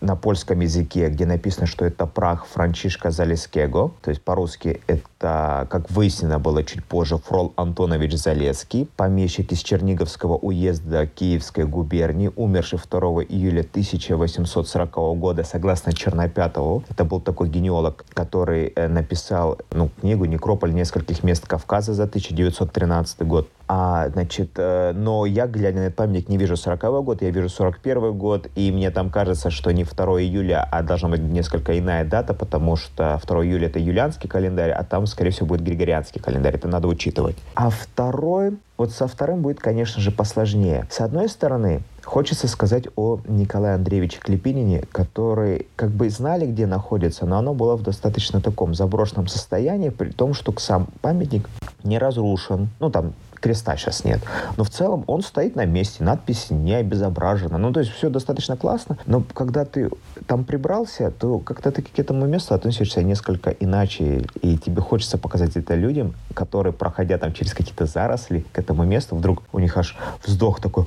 на 0.00 0.16
польском 0.16 0.60
языке, 0.60 1.08
где 1.08 1.26
написано, 1.26 1.66
что 1.66 1.84
это 1.84 2.06
прах 2.06 2.46
Франчишка 2.46 3.10
Залескего, 3.10 3.92
то 4.02 4.10
есть 4.10 4.22
по-русски 4.22 4.80
это, 4.86 5.66
как 5.70 5.90
выяснено 5.90 6.38
было 6.38 6.62
чуть 6.64 6.84
позже, 6.84 7.18
Фрол 7.18 7.52
Антонович 7.56 8.14
Залеский, 8.14 8.88
помещик 8.96 9.52
из 9.52 9.60
Черниговского 9.60 10.36
уезда 10.36 11.06
Киевской 11.06 11.66
губернии, 11.66 12.30
умерший 12.36 12.78
2 12.78 13.24
июля 13.24 13.60
1840 13.60 15.18
года, 15.18 15.44
согласно 15.44 15.92
Чернопятову. 15.92 16.84
Это 16.88 17.04
был 17.04 17.20
такой 17.20 17.48
генеолог, 17.48 18.04
который 18.14 18.72
э, 18.74 18.88
написал 18.88 19.58
ну, 19.72 19.90
книгу 20.00 20.24
«Некрополь 20.24 20.72
нескольких 20.72 21.22
мест 21.22 21.46
Кавказа» 21.46 21.94
за 21.94 22.04
1913 22.04 23.22
год. 23.22 23.48
А, 23.68 24.08
значит, 24.10 24.50
э, 24.56 24.92
но 24.94 25.26
я, 25.26 25.46
глядя 25.46 25.78
на 25.78 25.84
этот 25.84 25.96
памятник, 25.96 26.28
не 26.28 26.38
вижу 26.38 26.56
40 26.56 27.04
год, 27.04 27.22
я 27.22 27.30
вижу 27.30 27.48
41 27.48 28.12
год, 28.16 28.48
и 28.54 28.70
мне 28.70 28.90
там 28.90 29.10
кажется, 29.10 29.25
что 29.34 29.72
не 29.72 29.84
2 29.84 30.04
июля, 30.22 30.66
а 30.70 30.82
должна 30.82 31.08
быть 31.08 31.20
несколько 31.20 31.78
иная 31.78 32.04
дата, 32.04 32.34
потому 32.34 32.76
что 32.76 33.20
2 33.26 33.44
июля 33.44 33.66
это 33.66 33.78
юлианский 33.78 34.28
календарь, 34.28 34.70
а 34.70 34.84
там, 34.84 35.06
скорее 35.06 35.30
всего, 35.30 35.46
будет 35.46 35.62
григорианский 35.62 36.20
календарь. 36.20 36.54
Это 36.54 36.68
надо 36.68 36.88
учитывать. 36.88 37.36
А 37.54 37.70
второй, 37.70 38.56
вот 38.76 38.92
со 38.92 39.06
вторым 39.06 39.42
будет, 39.42 39.60
конечно 39.60 40.00
же, 40.00 40.10
посложнее. 40.10 40.86
С 40.90 41.00
одной 41.00 41.28
стороны, 41.28 41.82
Хочется 42.06 42.46
сказать 42.46 42.84
о 42.94 43.18
Николае 43.26 43.74
Андреевиче 43.74 44.20
Клепинине, 44.20 44.84
который 44.92 45.66
как 45.74 45.90
бы 45.90 46.08
знали, 46.08 46.46
где 46.46 46.64
находится, 46.64 47.26
но 47.26 47.36
оно 47.36 47.52
было 47.52 47.74
в 47.74 47.82
достаточно 47.82 48.40
таком 48.40 48.76
заброшенном 48.76 49.26
состоянии, 49.26 49.88
при 49.88 50.10
том, 50.10 50.32
что 50.32 50.54
сам 50.56 50.86
памятник 51.00 51.48
не 51.82 51.98
разрушен. 51.98 52.68
Ну, 52.78 52.90
там 52.90 53.12
креста 53.40 53.76
сейчас 53.76 54.04
нет. 54.04 54.20
Но 54.56 54.64
в 54.64 54.70
целом 54.70 55.04
он 55.06 55.22
стоит 55.22 55.56
на 55.56 55.64
месте, 55.64 56.04
надпись 56.04 56.50
не 56.50 56.74
обезображена. 56.74 57.58
Ну, 57.58 57.72
то 57.72 57.80
есть 57.80 57.92
все 57.92 58.10
достаточно 58.10 58.56
классно. 58.56 58.98
Но 59.06 59.22
когда 59.34 59.64
ты 59.64 59.90
там 60.26 60.44
прибрался, 60.44 61.10
то 61.10 61.38
как-то 61.38 61.70
ты 61.70 61.82
к 61.82 61.98
этому 61.98 62.26
месту 62.26 62.54
относишься 62.54 63.02
несколько 63.02 63.50
иначе. 63.50 64.24
И 64.42 64.58
тебе 64.58 64.80
хочется 64.80 65.18
показать 65.18 65.56
это 65.56 65.74
людям, 65.74 66.14
которые, 66.34 66.72
проходя 66.72 67.18
там 67.18 67.32
через 67.32 67.54
какие-то 67.54 67.86
заросли 67.86 68.44
к 68.52 68.58
этому 68.58 68.84
месту, 68.84 69.16
вдруг 69.16 69.42
у 69.52 69.58
них 69.58 69.76
аж 69.76 69.96
вздох 70.24 70.60
такой, 70.60 70.84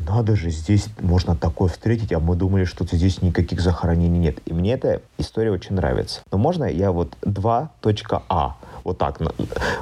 надо 0.00 0.36
же, 0.36 0.50
здесь 0.50 0.86
можно 1.00 1.36
такое 1.36 1.68
встретить, 1.68 2.12
а 2.12 2.20
мы 2.20 2.36
думали, 2.36 2.64
что 2.64 2.84
здесь 2.84 3.22
никаких 3.22 3.60
захоронений 3.60 4.18
нет. 4.18 4.38
И 4.46 4.52
мне 4.52 4.74
эта 4.74 5.02
история 5.18 5.50
очень 5.50 5.76
нравится. 5.76 6.20
Но 6.30 6.38
можно 6.38 6.64
я 6.64 6.92
вот 6.92 7.16
2.а 7.22 8.56
вот 8.86 8.98
так, 8.98 9.20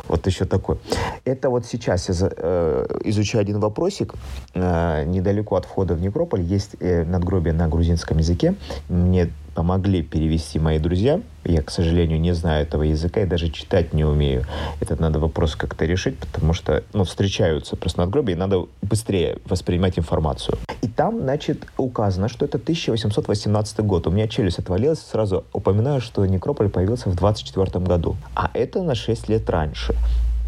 вот 0.08 0.26
еще 0.26 0.44
такой. 0.46 0.78
Это 1.24 1.50
вот 1.50 1.66
сейчас 1.66 2.08
э, 2.08 2.86
изучаю 3.04 3.42
один 3.42 3.60
вопросик. 3.60 4.14
Э, 4.54 5.04
недалеко 5.04 5.56
от 5.56 5.66
входа 5.66 5.94
в 5.94 6.00
Некрополь 6.00 6.40
есть 6.40 6.76
э, 6.80 7.04
надгробие 7.04 7.52
на 7.52 7.68
грузинском 7.68 8.18
языке. 8.18 8.54
Мне 8.88 9.30
помогли 9.54 10.02
перевести 10.02 10.58
мои 10.58 10.78
друзья. 10.78 11.20
Я, 11.44 11.62
к 11.62 11.70
сожалению, 11.70 12.20
не 12.20 12.32
знаю 12.32 12.62
этого 12.62 12.82
языка 12.82 13.22
и 13.22 13.26
даже 13.26 13.50
читать 13.50 13.92
не 13.92 14.04
умею. 14.04 14.44
Этот 14.80 15.00
надо 15.00 15.18
вопрос 15.18 15.56
как-то 15.56 15.84
решить, 15.84 16.18
потому 16.18 16.52
что 16.52 16.82
ну, 16.92 17.04
встречаются 17.04 17.76
просто 17.76 18.00
надгробия, 18.00 18.34
и 18.34 18.38
надо 18.38 18.66
быстрее 18.82 19.38
воспринимать 19.46 19.98
информацию. 19.98 20.58
И 20.82 20.88
там, 20.88 21.20
значит, 21.20 21.66
указано, 21.76 22.28
что 22.28 22.44
это 22.44 22.58
1818 22.58 23.80
год. 23.80 24.06
У 24.06 24.10
меня 24.10 24.28
челюсть 24.28 24.58
отвалилась, 24.58 25.00
сразу 25.00 25.44
упоминаю, 25.52 26.00
что 26.00 26.26
некрополь 26.26 26.68
появился 26.68 27.08
в 27.08 27.14
24 27.14 27.84
году. 27.84 28.16
А 28.34 28.50
это 28.54 28.82
на 28.82 28.94
6 28.94 29.28
лет 29.28 29.48
раньше. 29.48 29.94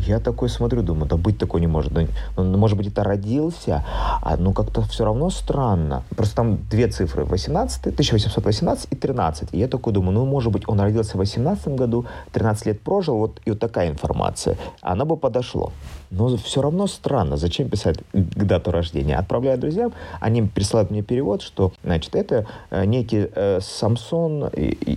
Я 0.00 0.20
такой 0.20 0.48
смотрю, 0.48 0.82
думаю, 0.82 1.08
да 1.08 1.16
быть 1.16 1.38
такой 1.38 1.60
не 1.60 1.66
может. 1.66 1.92
Ну, 1.92 2.06
ну 2.36 2.58
может 2.58 2.76
быть, 2.76 2.86
это 2.88 3.02
родился, 3.02 3.84
а 4.22 4.36
ну 4.36 4.52
как-то 4.52 4.82
все 4.82 5.04
равно 5.04 5.30
странно. 5.30 6.04
Просто 6.16 6.36
там 6.36 6.58
две 6.70 6.86
цифры, 6.88 7.24
18, 7.24 7.86
1818 7.86 8.88
и 8.90 8.96
13. 8.96 9.48
И 9.52 9.58
я 9.58 9.68
такой 9.68 9.92
думаю, 9.92 10.12
ну, 10.12 10.26
может 10.26 10.52
быть, 10.52 10.62
он 10.68 10.80
родился 10.80 11.16
в 11.16 11.18
18 11.18 11.68
году, 11.68 12.04
13 12.32 12.66
лет 12.66 12.80
прожил, 12.80 13.16
вот 13.16 13.40
и 13.44 13.50
вот 13.50 13.58
такая 13.58 13.90
информация. 13.90 14.56
Она 14.80 15.04
бы 15.04 15.16
подошло. 15.16 15.72
Но 16.10 16.36
все 16.36 16.62
равно 16.62 16.86
странно, 16.86 17.36
зачем 17.36 17.68
писать 17.68 17.98
к 18.12 18.44
дату 18.44 18.70
рождения. 18.70 19.16
Отправляю 19.16 19.58
друзьям, 19.58 19.92
они 20.20 20.42
присылают 20.42 20.90
мне 20.90 21.02
перевод, 21.02 21.42
что, 21.42 21.72
значит, 21.82 22.14
это 22.14 22.46
э, 22.70 22.84
некий 22.84 23.28
э, 23.34 23.60
Самсон 23.60 24.50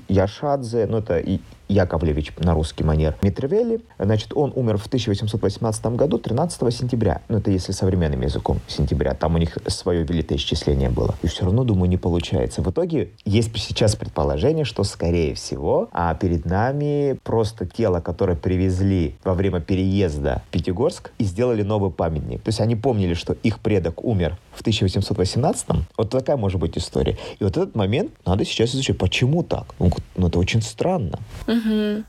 Яшадзе, 0.08 0.86
ну, 0.88 0.98
это 0.98 1.20
Яковлевич 1.70 2.34
на 2.40 2.54
русский 2.56 2.84
манер 2.84 3.16
Митревели. 3.22 3.82
Значит, 4.00 4.32
он 4.34 4.52
умер 4.56 4.78
в 4.78 4.88
1818 4.88 5.86
году 5.96 6.18
13 6.18 6.74
сентября. 6.74 7.22
Ну, 7.30 7.38
это 7.38 7.52
если 7.52 7.72
современным 7.72 8.22
языком 8.22 8.60
сентября. 8.68 9.14
Там 9.14 9.36
у 9.36 9.38
них 9.38 9.58
свое 9.68 10.04
велитоисчисление 10.04 10.90
было. 10.90 11.16
И 11.22 11.28
все 11.28 11.46
равно, 11.46 11.64
думаю, 11.64 11.90
не 11.90 11.98
получается. 11.98 12.64
В 12.64 12.72
итоге 12.72 13.12
есть 13.24 13.56
сейчас 13.58 13.96
предположение, 13.96 14.66
что, 14.66 14.84
скорее 14.84 15.36
всего, 15.36 15.90
а 15.92 16.14
перед 16.16 16.46
нами 16.46 17.20
просто 17.24 17.68
тело, 17.68 18.00
которое 18.00 18.36
привезли 18.36 19.16
во 19.24 19.36
время 19.36 19.62
переезда 19.62 20.42
в 20.48 20.52
Пятигорск 20.52 21.12
и 21.20 21.24
сделали 21.24 21.62
новый 21.62 21.92
памятник. 21.92 22.42
То 22.42 22.50
есть 22.50 22.62
они 22.62 22.76
помнили, 22.76 23.14
что 23.14 23.34
их 23.44 23.60
предок 23.60 24.04
умер 24.04 24.38
в 24.54 24.62
1818 24.62 25.68
Вот 25.98 26.10
такая 26.10 26.36
может 26.36 26.60
быть 26.60 26.78
история. 26.78 27.18
И 27.40 27.44
вот 27.44 27.56
этот 27.56 27.76
момент 27.76 28.12
надо 28.26 28.44
сейчас 28.44 28.74
изучить. 28.74 28.98
Почему 28.98 29.44
так? 29.44 29.76
Ну, 29.80 29.92
ну 30.18 30.28
это 30.28 30.40
очень 30.40 30.62
странно. 30.62 31.20
Угу, 31.48 31.59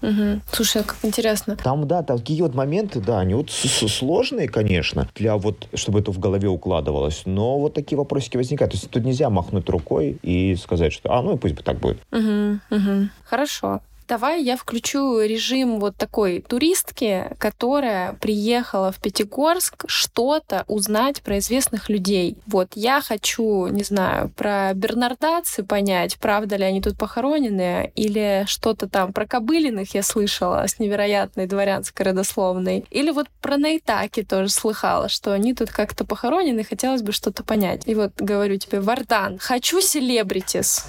угу. 0.03 0.41
Слушай, 0.53 0.83
а 0.83 0.85
как 0.85 0.99
интересно. 1.03 1.57
Там, 1.57 1.87
да, 1.87 2.03
такие 2.03 2.43
вот 2.43 2.55
моменты, 2.55 3.01
да, 3.01 3.21
они 3.21 3.35
вот 3.35 3.51
сложные, 3.51 4.49
конечно, 4.49 5.09
для 5.15 5.37
вот, 5.37 5.69
чтобы 5.75 6.01
это 6.01 6.13
в 6.13 6.19
голове 6.19 6.49
укладывалось, 6.49 7.23
но 7.27 7.59
вот 7.59 7.75
такие 7.75 7.99
вопросики 7.99 8.37
возникают. 8.37 8.73
То 8.73 8.79
есть 8.79 8.91
тут 8.91 9.05
нельзя 9.05 9.31
махнуть 9.31 9.69
рукой 9.69 10.19
и 10.23 10.57
сказать, 10.57 10.93
что, 10.93 11.13
а, 11.13 11.23
ну 11.23 11.35
и 11.35 11.39
пусть 11.39 11.55
бы 11.55 11.63
так 11.63 11.79
будет. 11.79 11.99
Угу, 12.13 12.61
угу. 12.71 13.09
Хорошо 13.25 13.81
давай 14.11 14.43
я 14.43 14.57
включу 14.57 15.21
режим 15.21 15.79
вот 15.79 15.97
такой 15.97 16.41
туристки, 16.41 17.29
которая 17.39 18.15
приехала 18.15 18.91
в 18.91 18.97
Пятигорск 18.97 19.85
что-то 19.87 20.65
узнать 20.67 21.23
про 21.23 21.39
известных 21.39 21.89
людей. 21.89 22.37
Вот 22.49 22.73
я 22.75 23.03
хочу, 23.03 23.69
не 23.69 23.85
знаю, 23.85 24.29
про 24.31 24.75
Бернардацы 24.75 25.63
понять, 25.63 26.17
правда 26.19 26.57
ли 26.57 26.65
они 26.65 26.83
тут 26.83 26.99
похоронены, 26.99 27.93
или 27.95 28.43
что-то 28.49 28.89
там 28.89 29.13
про 29.13 29.27
Кобылиных 29.27 29.95
я 29.95 30.03
слышала 30.03 30.67
с 30.67 30.81
невероятной 30.81 31.47
дворянской 31.47 32.07
родословной, 32.07 32.85
или 32.91 33.13
вот 33.13 33.29
про 33.41 33.59
Найтаки 33.59 34.25
тоже 34.25 34.49
слыхала, 34.49 35.09
что 35.09 35.33
они 35.33 35.55
тут 35.55 35.71
как-то 35.71 36.05
похоронены, 36.05 36.65
хотелось 36.65 37.03
бы 37.03 37.13
что-то 37.13 37.45
понять. 37.45 37.83
И 37.87 37.95
вот 37.95 38.11
говорю 38.19 38.57
тебе, 38.57 38.81
Вардан, 38.81 39.39
хочу 39.39 39.81
селебритис. 39.81 40.85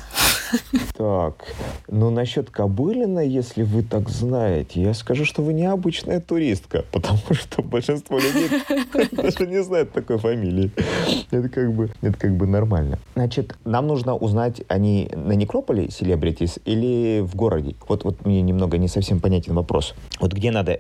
Так, 0.98 1.46
ну 1.88 2.10
насчет 2.10 2.50
Кобылин 2.50 3.02
Елена, 3.02 3.20
если 3.20 3.64
вы 3.64 3.84
так 3.84 4.10
знаете, 4.10 4.82
я 4.82 4.94
скажу, 4.94 5.26
что 5.26 5.42
вы 5.42 5.54
необычная 5.54 6.20
туристка, 6.22 6.86
потому 6.92 7.20
что 7.32 7.62
большинство 7.62 8.20
людей 8.20 8.50
даже 9.12 9.48
не 9.48 9.64
знают 9.64 9.92
такой 9.92 10.18
фамилии. 10.18 10.72
Это 11.32 11.50
как 11.50 11.74
бы, 11.74 11.90
это 12.02 12.18
как 12.18 12.36
бы 12.36 12.46
нормально. 12.48 13.00
Значит, 13.16 13.56
нам 13.66 13.88
нужно 13.88 14.16
узнать, 14.16 14.62
они 14.68 15.10
на 15.16 15.34
некрополе 15.34 15.90
селебритис 15.90 16.60
или 16.66 17.22
в 17.22 17.36
городе? 17.36 17.76
Вот, 17.88 18.04
вот 18.04 18.26
мне 18.26 18.42
немного 18.42 18.78
не 18.78 18.88
совсем 18.88 19.20
понятен 19.20 19.54
вопрос. 19.54 19.96
Вот 20.20 20.34
где 20.34 20.52
надо... 20.52 20.80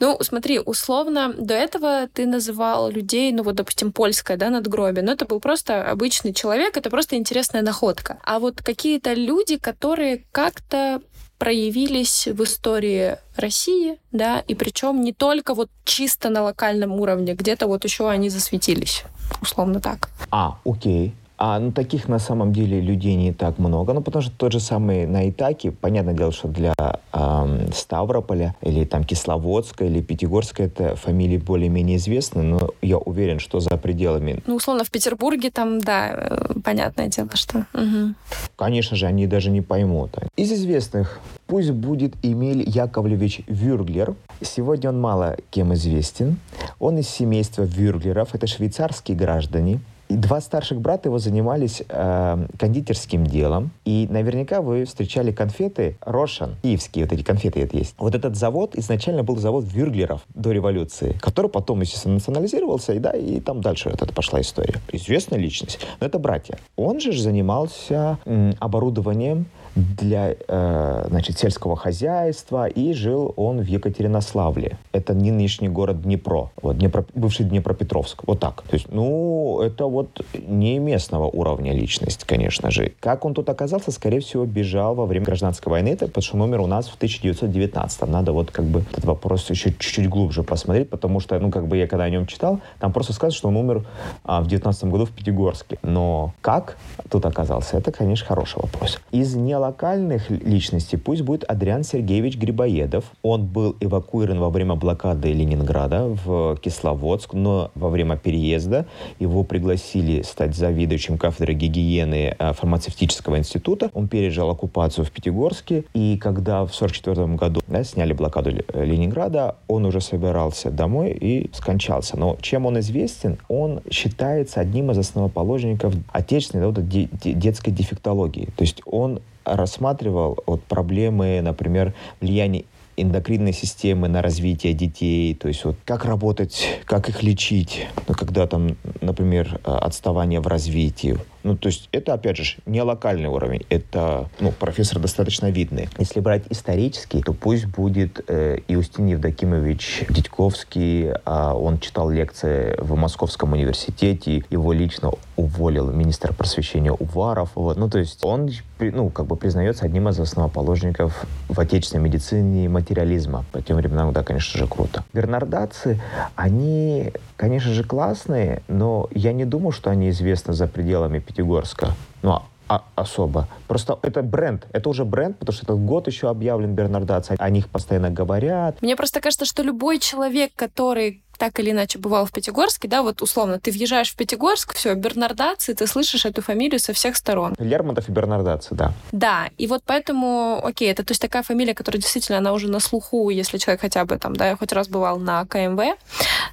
Ну, 0.00 0.18
смотри, 0.20 0.60
условно, 0.60 1.34
до 1.36 1.54
этого 1.54 2.08
ты 2.12 2.26
называл 2.26 2.90
людей, 2.90 3.32
ну 3.32 3.42
вот, 3.42 3.56
допустим, 3.56 3.92
польское, 3.92 4.36
да, 4.36 4.50
надгробие, 4.50 5.02
но 5.02 5.12
это 5.12 5.26
был 5.26 5.40
просто 5.40 5.82
обычный 5.90 6.32
человек, 6.32 6.76
это 6.76 6.90
просто 6.90 7.16
интересная 7.16 7.62
находка. 7.62 8.18
А 8.24 8.38
вот 8.38 8.62
какие-то 8.66 9.14
люди, 9.14 9.58
которые 9.58 10.24
как-то 10.32 11.00
проявились 11.38 12.26
в 12.26 12.42
истории 12.42 13.16
России, 13.36 13.98
да, 14.10 14.40
и 14.40 14.54
причем 14.56 15.02
не 15.02 15.12
только 15.12 15.54
вот 15.54 15.70
чисто 15.84 16.30
на 16.30 16.42
локальном 16.42 16.92
уровне, 16.92 17.34
где-то 17.34 17.68
вот 17.68 17.84
еще 17.84 18.10
они 18.10 18.28
засветились, 18.28 19.04
условно 19.40 19.80
так. 19.80 20.10
А, 20.32 20.58
окей. 20.64 21.14
А 21.38 21.58
ну, 21.58 21.70
таких 21.70 22.08
на 22.08 22.18
самом 22.18 22.52
деле 22.52 22.80
людей 22.80 23.14
не 23.14 23.32
так 23.32 23.58
много. 23.58 23.92
Ну, 23.92 24.00
потому 24.00 24.22
что 24.22 24.32
тот 24.36 24.52
же 24.52 24.60
самый 24.60 25.06
на 25.06 25.28
Итаке, 25.28 25.70
понятное 25.70 26.14
дело, 26.14 26.32
что 26.32 26.48
для 26.48 26.74
эм, 27.12 27.72
Ставрополя 27.72 28.54
или 28.62 28.84
там 28.84 29.04
Кисловодска 29.04 29.84
или 29.84 30.00
Пятигорска 30.00 30.62
это 30.62 30.96
фамилии 30.96 31.36
более-менее 31.36 31.98
известны, 31.98 32.42
но 32.42 32.70
я 32.80 32.98
уверен, 32.98 33.38
что 33.38 33.60
за 33.60 33.76
пределами... 33.76 34.42
Ну, 34.46 34.56
условно, 34.56 34.84
в 34.84 34.90
Петербурге 34.90 35.50
там, 35.50 35.80
да, 35.80 36.10
э, 36.12 36.60
понятное 36.64 37.08
дело, 37.08 37.30
что... 37.34 37.66
Угу. 37.74 38.14
Конечно 38.56 38.96
же, 38.96 39.06
они 39.06 39.26
даже 39.26 39.50
не 39.50 39.60
поймут. 39.60 40.16
Из 40.36 40.52
известных 40.52 41.20
пусть 41.46 41.70
будет 41.70 42.14
Эмиль 42.22 42.64
Яковлевич 42.66 43.42
Вюрглер. 43.46 44.14
Сегодня 44.40 44.90
он 44.90 45.00
мало 45.00 45.36
кем 45.50 45.74
известен. 45.74 46.38
Он 46.78 46.98
из 46.98 47.08
семейства 47.08 47.62
Вюрглеров, 47.62 48.34
это 48.34 48.46
швейцарские 48.46 49.16
граждане, 49.16 49.80
два 50.08 50.40
старших 50.40 50.80
брата 50.80 51.08
его 51.08 51.18
занимались 51.18 51.82
э, 51.88 52.46
кондитерским 52.58 53.26
делом. 53.26 53.70
И 53.84 54.06
наверняка 54.10 54.60
вы 54.60 54.84
встречали 54.84 55.32
конфеты 55.32 55.96
Рошен, 56.00 56.56
киевские 56.62 57.04
вот 57.04 57.12
эти 57.12 57.22
конфеты 57.22 57.60
это 57.60 57.76
есть. 57.76 57.94
Вот 57.98 58.14
этот 58.14 58.36
завод 58.36 58.76
изначально 58.76 59.22
был 59.22 59.36
завод 59.36 59.64
Вюрглеров 59.66 60.22
до 60.34 60.52
революции, 60.52 61.16
который 61.20 61.50
потом, 61.50 61.80
естественно, 61.80 62.14
национализировался, 62.14 62.92
и 62.92 62.98
да, 62.98 63.10
и 63.10 63.40
там 63.40 63.60
дальше 63.60 63.90
вот 63.90 64.02
эта 64.02 64.12
пошла 64.12 64.40
история. 64.40 64.76
Известная 64.92 65.38
личность. 65.38 65.78
Но 66.00 66.06
это 66.06 66.18
братья. 66.18 66.58
Он 66.76 67.00
же 67.00 67.12
занимался 67.20 68.18
м, 68.24 68.54
оборудованием 68.60 69.46
для 69.76 70.34
э, 70.48 71.06
значит, 71.08 71.38
сельского 71.38 71.76
хозяйства, 71.76 72.66
и 72.66 72.94
жил 72.94 73.34
он 73.36 73.60
в 73.60 73.66
Екатеринославле. 73.66 74.78
Это 74.92 75.12
нынешний 75.12 75.68
город 75.68 76.02
Днепро, 76.02 76.50
вот, 76.62 76.78
Днепро, 76.78 77.04
бывший 77.14 77.44
Днепропетровск. 77.44 78.22
Вот 78.26 78.40
так. 78.40 78.62
То 78.62 78.74
есть, 78.74 78.90
ну, 78.90 79.60
это 79.60 79.84
вот 79.84 80.24
не 80.48 80.78
местного 80.78 81.26
уровня 81.26 81.72
личность, 81.72 82.24
конечно 82.24 82.70
же. 82.70 82.92
Как 83.00 83.24
он 83.24 83.34
тут 83.34 83.48
оказался, 83.50 83.92
скорее 83.92 84.20
всего, 84.20 84.46
бежал 84.46 84.94
во 84.94 85.04
время 85.04 85.26
гражданской 85.26 85.70
войны, 85.70 85.90
это 85.90 86.06
потому 86.06 86.22
что 86.22 86.36
он 86.36 86.42
умер 86.42 86.60
у 86.60 86.66
нас 86.66 86.88
в 86.88 86.94
1919. 86.96 88.08
Надо 88.08 88.32
вот 88.32 88.50
как 88.50 88.64
бы 88.64 88.80
этот 88.80 89.04
вопрос 89.04 89.50
еще 89.50 89.70
чуть-чуть 89.70 90.08
глубже 90.08 90.42
посмотреть, 90.42 90.88
потому 90.88 91.20
что, 91.20 91.38
ну, 91.38 91.50
как 91.50 91.66
бы 91.66 91.76
я 91.76 91.86
когда 91.86 92.04
о 92.04 92.10
нем 92.10 92.26
читал, 92.26 92.60
там 92.78 92.92
просто 92.92 93.12
сказано, 93.12 93.36
что 93.36 93.48
он 93.48 93.56
умер 93.56 93.84
а, 94.24 94.40
в 94.40 94.46
19 94.46 94.84
году 94.84 95.04
в 95.04 95.10
Пятигорске. 95.10 95.78
Но 95.82 96.32
как 96.40 96.78
тут 97.10 97.26
оказался, 97.26 97.76
это, 97.76 97.92
конечно, 97.92 98.26
хороший 98.26 98.62
вопрос. 98.62 98.98
Из 99.10 99.34
нело 99.34 99.65
локальных 99.66 100.30
личностей 100.30 100.96
пусть 100.96 101.22
будет 101.22 101.44
Адриан 101.44 101.82
Сергеевич 101.82 102.38
Грибоедов. 102.38 103.04
Он 103.22 103.46
был 103.46 103.76
эвакуирован 103.80 104.38
во 104.40 104.50
время 104.50 104.76
блокады 104.76 105.32
Ленинграда 105.32 106.04
в 106.24 106.56
Кисловодск, 106.62 107.34
но 107.34 107.70
во 107.74 107.88
время 107.88 108.16
переезда 108.16 108.86
его 109.18 109.42
пригласили 109.42 110.22
стать 110.22 110.54
заведующим 110.54 111.18
кафедры 111.18 111.54
гигиены 111.54 112.36
э, 112.38 112.52
фармацевтического 112.52 113.38
института. 113.38 113.90
Он 113.92 114.08
пережил 114.08 114.48
оккупацию 114.50 115.04
в 115.04 115.10
Пятигорске, 115.10 115.84
и 115.94 116.16
когда 116.16 116.64
в 116.64 116.72
1944 116.74 117.36
году 117.36 117.60
да, 117.66 117.82
сняли 117.82 118.12
блокаду 118.12 118.50
Ленинграда, 118.74 119.56
он 119.66 119.84
уже 119.84 120.00
собирался 120.00 120.70
домой 120.70 121.10
и 121.10 121.50
скончался. 121.52 122.16
Но 122.16 122.36
чем 122.40 122.66
он 122.66 122.78
известен? 122.78 123.38
Он 123.48 123.80
считается 123.90 124.60
одним 124.60 124.92
из 124.92 124.98
основоположников 124.98 125.94
отечественной 126.12 126.70
да, 126.72 126.80
вот, 126.80 126.88
детской 126.88 127.70
дефектологии. 127.70 128.46
То 128.56 128.62
есть 128.62 128.80
он 128.86 129.20
рассматривал 129.46 130.38
вот 130.46 130.62
проблемы, 130.64 131.40
например, 131.42 131.94
влияния 132.20 132.64
эндокринной 132.96 133.52
системы 133.52 134.08
на 134.08 134.22
развитие 134.22 134.72
детей, 134.72 135.34
то 135.34 135.48
есть 135.48 135.64
вот 135.64 135.76
как 135.84 136.04
работать, 136.04 136.80
как 136.86 137.08
их 137.08 137.22
лечить, 137.22 137.86
ну, 138.08 138.14
когда 138.14 138.46
там, 138.46 138.76
например, 139.00 139.60
отставание 139.64 140.40
в 140.40 140.46
развитии, 140.46 141.18
ну, 141.46 141.56
то 141.56 141.68
есть 141.68 141.88
это, 141.92 142.12
опять 142.12 142.36
же, 142.36 142.56
не 142.66 142.82
локальный 142.82 143.28
уровень, 143.28 143.64
это, 143.70 144.28
ну, 144.40 144.50
профессор 144.50 144.98
достаточно 144.98 145.48
видный. 145.48 145.88
Если 145.96 146.18
брать 146.18 146.42
исторический, 146.50 147.22
то 147.22 147.32
пусть 147.32 147.66
будет 147.66 148.20
э, 148.26 148.58
Иустин 148.66 149.06
Евдокимович 149.06 150.06
Дядьковский, 150.08 151.10
э, 151.10 151.52
он 151.52 151.78
читал 151.78 152.10
лекции 152.10 152.74
в 152.78 152.96
Московском 152.96 153.52
университете, 153.52 154.42
его 154.50 154.72
лично 154.72 155.12
уволил 155.36 155.92
министр 155.92 156.34
просвещения 156.34 156.90
Уваров, 156.90 157.50
вот, 157.54 157.76
ну, 157.76 157.88
то 157.88 157.98
есть 157.98 158.24
он, 158.24 158.50
ну, 158.80 159.10
как 159.10 159.26
бы 159.26 159.36
признается 159.36 159.84
одним 159.84 160.08
из 160.08 160.18
основоположников 160.18 161.26
в 161.48 161.60
отечественной 161.60 162.02
медицине 162.02 162.68
материализма. 162.68 163.44
По 163.52 163.62
тем 163.62 163.76
временам, 163.76 164.12
да, 164.12 164.24
конечно 164.24 164.58
же, 164.58 164.66
круто. 164.66 165.04
Бернардацы, 165.12 166.00
они, 166.34 167.12
конечно 167.36 167.72
же, 167.72 167.84
классные, 167.84 168.62
но 168.66 169.08
я 169.12 169.32
не 169.32 169.44
думаю, 169.44 169.70
что 169.70 169.90
они 169.90 170.10
известны 170.10 170.54
за 170.54 170.66
пределами 170.66 171.20
Пятигорска. 171.36 171.92
Ну, 172.22 172.42
а, 172.68 172.82
особо. 172.94 173.46
Просто 173.68 173.98
это 174.02 174.22
бренд. 174.22 174.66
Это 174.72 174.88
уже 174.88 175.04
бренд, 175.04 175.38
потому 175.38 175.54
что 175.54 175.66
этот 175.66 175.78
год 175.84 176.06
еще 176.06 176.28
объявлен 176.30 176.74
Бернардац. 176.74 177.28
О 177.38 177.50
них 177.50 177.68
постоянно 177.68 178.10
говорят. 178.10 178.80
Мне 178.82 178.96
просто 178.96 179.20
кажется, 179.20 179.44
что 179.44 179.62
любой 179.62 179.98
человек, 179.98 180.52
который 180.56 181.22
так 181.36 181.58
или 181.60 181.70
иначе 181.70 181.98
бывал 181.98 182.26
в 182.26 182.32
Пятигорске, 182.32 182.88
да, 182.88 183.02
вот 183.02 183.22
условно, 183.22 183.58
ты 183.60 183.70
въезжаешь 183.70 184.10
в 184.12 184.16
Пятигорск, 184.16 184.74
все, 184.74 184.94
Бернардаци, 184.94 185.74
ты 185.74 185.86
слышишь 185.86 186.26
эту 186.26 186.42
фамилию 186.42 186.80
со 186.80 186.92
всех 186.92 187.16
сторон. 187.16 187.54
Лермонтов 187.58 188.08
и 188.08 188.12
Бернардаци, 188.12 188.74
да. 188.74 188.92
Да, 189.12 189.48
и 189.58 189.66
вот 189.66 189.82
поэтому, 189.84 190.60
окей, 190.62 190.90
это 190.90 191.04
то 191.04 191.12
есть 191.12 191.20
такая 191.20 191.42
фамилия, 191.42 191.74
которая 191.74 192.00
действительно, 192.00 192.38
она 192.38 192.52
уже 192.52 192.68
на 192.68 192.80
слуху, 192.80 193.30
если 193.30 193.58
человек 193.58 193.80
хотя 193.80 194.04
бы 194.04 194.18
там, 194.18 194.34
да, 194.36 194.56
хоть 194.56 194.72
раз 194.72 194.88
бывал 194.88 195.18
на 195.18 195.44
КМВ, 195.46 195.96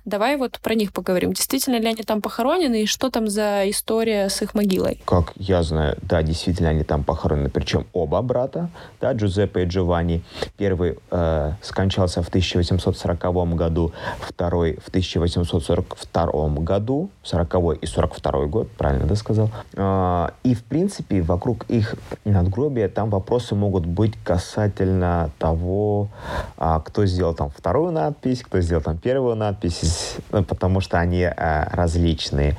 давай 0.05 0.37
вот 0.37 0.59
про 0.59 0.75
них 0.75 0.91
поговорим. 0.93 1.33
Действительно 1.33 1.77
ли 1.77 1.87
они 1.87 2.03
там 2.03 2.21
похоронены, 2.21 2.83
и 2.83 2.85
что 2.85 3.09
там 3.09 3.27
за 3.27 3.69
история 3.69 4.29
с 4.29 4.41
их 4.41 4.53
могилой? 4.53 5.01
Как 5.05 5.33
я 5.35 5.63
знаю, 5.63 5.97
да, 6.01 6.21
действительно 6.23 6.69
они 6.69 6.83
там 6.83 7.03
похоронены, 7.03 7.49
причем 7.49 7.85
оба 7.93 8.21
брата, 8.21 8.69
да, 9.01 9.13
Джузеппе 9.13 9.63
и 9.63 9.65
Джованни. 9.65 10.23
Первый 10.57 10.97
э, 11.11 11.51
скончался 11.61 12.21
в 12.21 12.27
1840 12.27 13.55
году, 13.55 13.93
второй 14.19 14.72
в 14.83 14.89
1842 14.89 16.47
году, 16.59 17.09
40 17.23 17.81
и 17.81 17.85
42 17.85 18.45
год, 18.45 18.69
правильно 18.71 19.05
да 19.05 19.15
сказал. 19.15 19.49
А, 19.75 20.33
и, 20.43 20.55
в 20.55 20.63
принципе, 20.63 21.21
вокруг 21.21 21.65
их 21.69 21.95
надгробия 22.25 22.89
там 22.89 23.09
вопросы 23.09 23.55
могут 23.55 23.85
быть 23.85 24.13
касательно 24.23 25.29
того, 25.39 26.09
а, 26.57 26.79
кто 26.79 27.05
сделал 27.05 27.33
там 27.33 27.49
вторую 27.49 27.91
надпись, 27.91 28.43
кто 28.43 28.61
сделал 28.61 28.81
там 28.81 28.97
первую 28.97 29.35
надпись, 29.35 30.15
ну, 30.31 30.43
потому 30.43 30.81
что 30.81 30.99
они 30.99 31.23
а, 31.23 31.69
различные. 31.71 32.57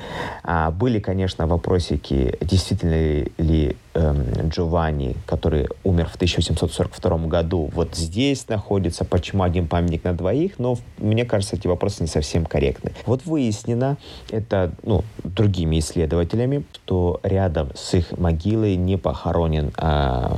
Были, 0.73 0.99
конечно, 0.99 1.47
вопросики, 1.47 2.37
действительно 2.41 3.25
ли 3.37 3.77
эм, 3.95 4.49
Джованни, 4.49 5.15
который 5.25 5.67
умер 5.83 6.09
в 6.09 6.15
1842 6.15 7.17
году, 7.27 7.69
вот 7.73 7.95
здесь 7.95 8.47
находится, 8.47 9.05
почему 9.05 9.43
один 9.43 9.67
памятник 9.67 10.03
на 10.03 10.13
двоих, 10.13 10.59
но 10.59 10.77
мне 10.97 11.25
кажется, 11.25 11.55
эти 11.55 11.67
вопросы 11.67 12.03
не 12.03 12.07
совсем 12.07 12.45
корректны. 12.45 12.91
Вот 13.05 13.25
выяснено, 13.25 13.97
это 14.29 14.71
ну, 14.83 15.03
другими 15.23 15.79
исследователями, 15.79 16.63
что 16.73 17.19
рядом 17.23 17.71
с 17.75 17.93
их 17.93 18.17
могилой 18.17 18.75
не 18.75 18.97
похоронен 18.97 19.71
э, 19.77 20.29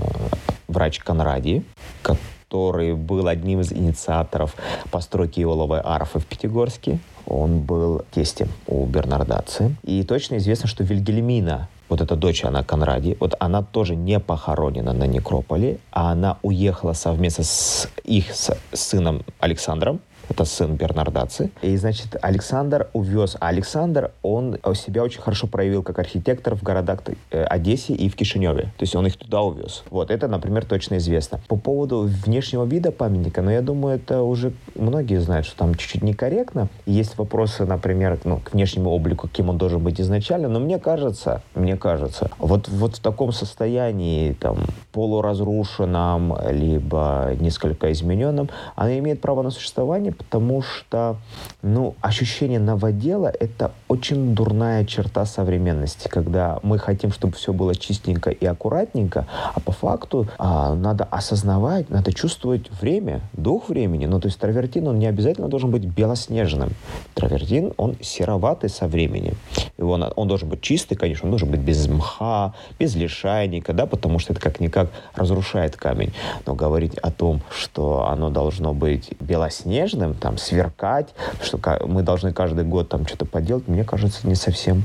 врач 0.67 1.00
Конради, 1.00 1.63
который 2.02 2.93
был 2.93 3.28
одним 3.28 3.62
из 3.62 3.72
инициаторов 3.72 4.56
постройки 4.91 5.41
Иоловой 5.41 5.82
арфы 5.84 6.20
в 6.20 6.26
Пятигорске. 6.26 7.00
Он 7.26 7.60
был 7.60 8.04
тестем 8.12 8.48
у 8.67 8.86
Бернардаци. 8.86 9.76
И 9.84 10.04
точно 10.04 10.38
известно, 10.38 10.70
что 10.70 10.84
Вильгельмина 10.84 11.67
вот 11.89 12.02
эта 12.02 12.15
дочь, 12.15 12.43
она 12.43 12.63
Конради, 12.63 13.17
вот 13.19 13.36
она 13.39 13.63
тоже 13.63 13.95
не 13.95 14.19
похоронена 14.19 14.93
на 14.93 15.06
некрополе, 15.06 15.80
а 15.91 16.12
она 16.12 16.38
уехала 16.41 16.93
совместно 16.93 17.43
с 17.43 17.89
их 18.04 18.34
с 18.34 18.58
сыном 18.73 19.23
Александром 19.39 20.00
это 20.30 20.46
сын 20.46 20.76
Бернардаци. 20.76 21.52
И, 21.62 21.76
значит, 21.78 22.16
Александр 22.22 22.88
увез. 22.94 23.38
Александр, 23.40 24.12
он 24.22 24.58
себя 24.76 25.04
очень 25.04 25.22
хорошо 25.22 25.48
проявил 25.48 25.84
как 25.84 26.00
архитектор 26.00 26.56
в 26.56 26.63
городах 26.63 27.00
э, 27.32 27.44
Одессе 27.44 27.94
и 27.94 28.10
в 28.10 28.16
Кишиневе. 28.16 28.63
То 28.78 28.82
есть 28.82 28.96
он 28.96 29.08
их 29.08 29.18
туда 29.18 29.42
увез. 29.42 29.84
Вот, 29.90 30.12
это, 30.12 30.28
например, 30.28 30.66
точно 30.66 30.98
известно. 30.98 31.40
По 31.48 31.56
поводу 31.56 32.02
внешнего 32.02 32.66
вида 32.66 32.92
памятника, 32.92 33.42
но 33.42 33.48
ну, 33.48 33.52
я 33.52 33.62
думаю, 33.62 33.96
это 33.96 34.22
уже 34.22 34.54
многие 34.76 35.20
знают, 35.20 35.46
что 35.46 35.58
там 35.58 35.76
чуть-чуть 35.76 36.04
некорректно. 36.04 36.68
Есть 36.86 37.18
вопросы, 37.18 37.66
например, 37.66 38.20
ну, 38.24 38.38
к 38.38 38.54
внешнему 38.54 38.92
облику, 38.92 39.28
кем 39.28 39.50
он 39.50 39.58
должен 39.58 39.80
быть 39.80 40.00
изначально, 40.00 40.48
но 40.48 40.60
мне 40.60 40.80
кажется, 40.80 41.42
мне 41.56 41.78
кажется, 41.78 42.30
вот, 42.40 42.68
вот 42.68 42.98
в 42.98 43.00
таком 43.00 43.32
состоянии, 43.32 44.34
там, 44.34 44.58
полуразрушенном, 44.92 46.38
либо 46.50 47.32
несколько 47.40 47.92
измененном, 47.92 48.50
она 48.76 48.98
имеет 49.00 49.22
право 49.22 49.42
на 49.42 49.50
существование, 49.50 50.13
потому 50.17 50.62
что, 50.62 51.17
ну, 51.62 51.95
ощущение 52.01 52.60
новодела— 52.60 53.32
это 53.39 53.71
очень 53.88 54.36
дурная 54.36 54.86
черта 54.86 55.25
современности, 55.25 56.08
когда 56.08 56.60
мы 56.63 56.80
хотим, 56.80 57.12
чтобы 57.12 57.36
все 57.36 57.53
было 57.53 57.75
чистенько 57.75 58.30
и 58.30 58.45
аккуратненько, 58.45 59.27
а 59.53 59.60
по 59.60 59.71
факту 59.71 60.27
а, 60.38 60.73
надо 60.75 61.03
осознавать, 61.06 61.89
надо 61.89 62.13
чувствовать 62.13 62.69
время, 62.82 63.21
дух 63.34 63.69
времени. 63.69 64.06
Ну, 64.06 64.19
то 64.19 64.27
есть 64.27 64.39
травертин, 64.39 64.88
он 64.88 64.99
не 64.99 65.08
обязательно 65.08 65.47
должен 65.47 65.71
быть 65.71 65.86
белоснежным. 65.86 66.71
Травертин, 67.13 67.73
он 67.77 67.95
сероватый 68.01 68.69
со 68.69 68.88
временем. 68.88 69.36
И 69.77 69.82
он, 69.82 70.03
он 70.15 70.27
должен 70.27 70.49
быть 70.49 70.62
чистый, 70.62 70.95
конечно, 70.95 71.25
он 71.25 71.32
должен 71.32 71.49
быть 71.49 71.60
без 71.60 71.88
мха, 71.88 72.53
без 72.80 72.95
лишайника, 72.95 73.73
да, 73.73 73.86
потому 73.86 74.19
что 74.19 74.34
это 74.34 74.41
как-никак 74.41 74.89
разрушает 75.15 75.75
камень. 75.75 76.13
Но 76.45 76.56
говорить 76.56 76.97
о 76.97 77.12
том, 77.12 77.41
что 77.51 78.08
оно 78.08 78.30
должно 78.30 78.73
быть 78.73 79.12
белоснежным, 79.19 80.07
там, 80.13 80.38
сверкать, 80.38 81.13
что 81.41 81.60
мы 81.86 82.04
должны 82.04 82.34
каждый 82.34 82.63
год 82.65 82.89
там 82.89 83.06
что-то 83.06 83.26
поделать, 83.26 83.67
мне 83.67 83.84
кажется, 83.84 84.28
не 84.28 84.36
совсем 84.36 84.84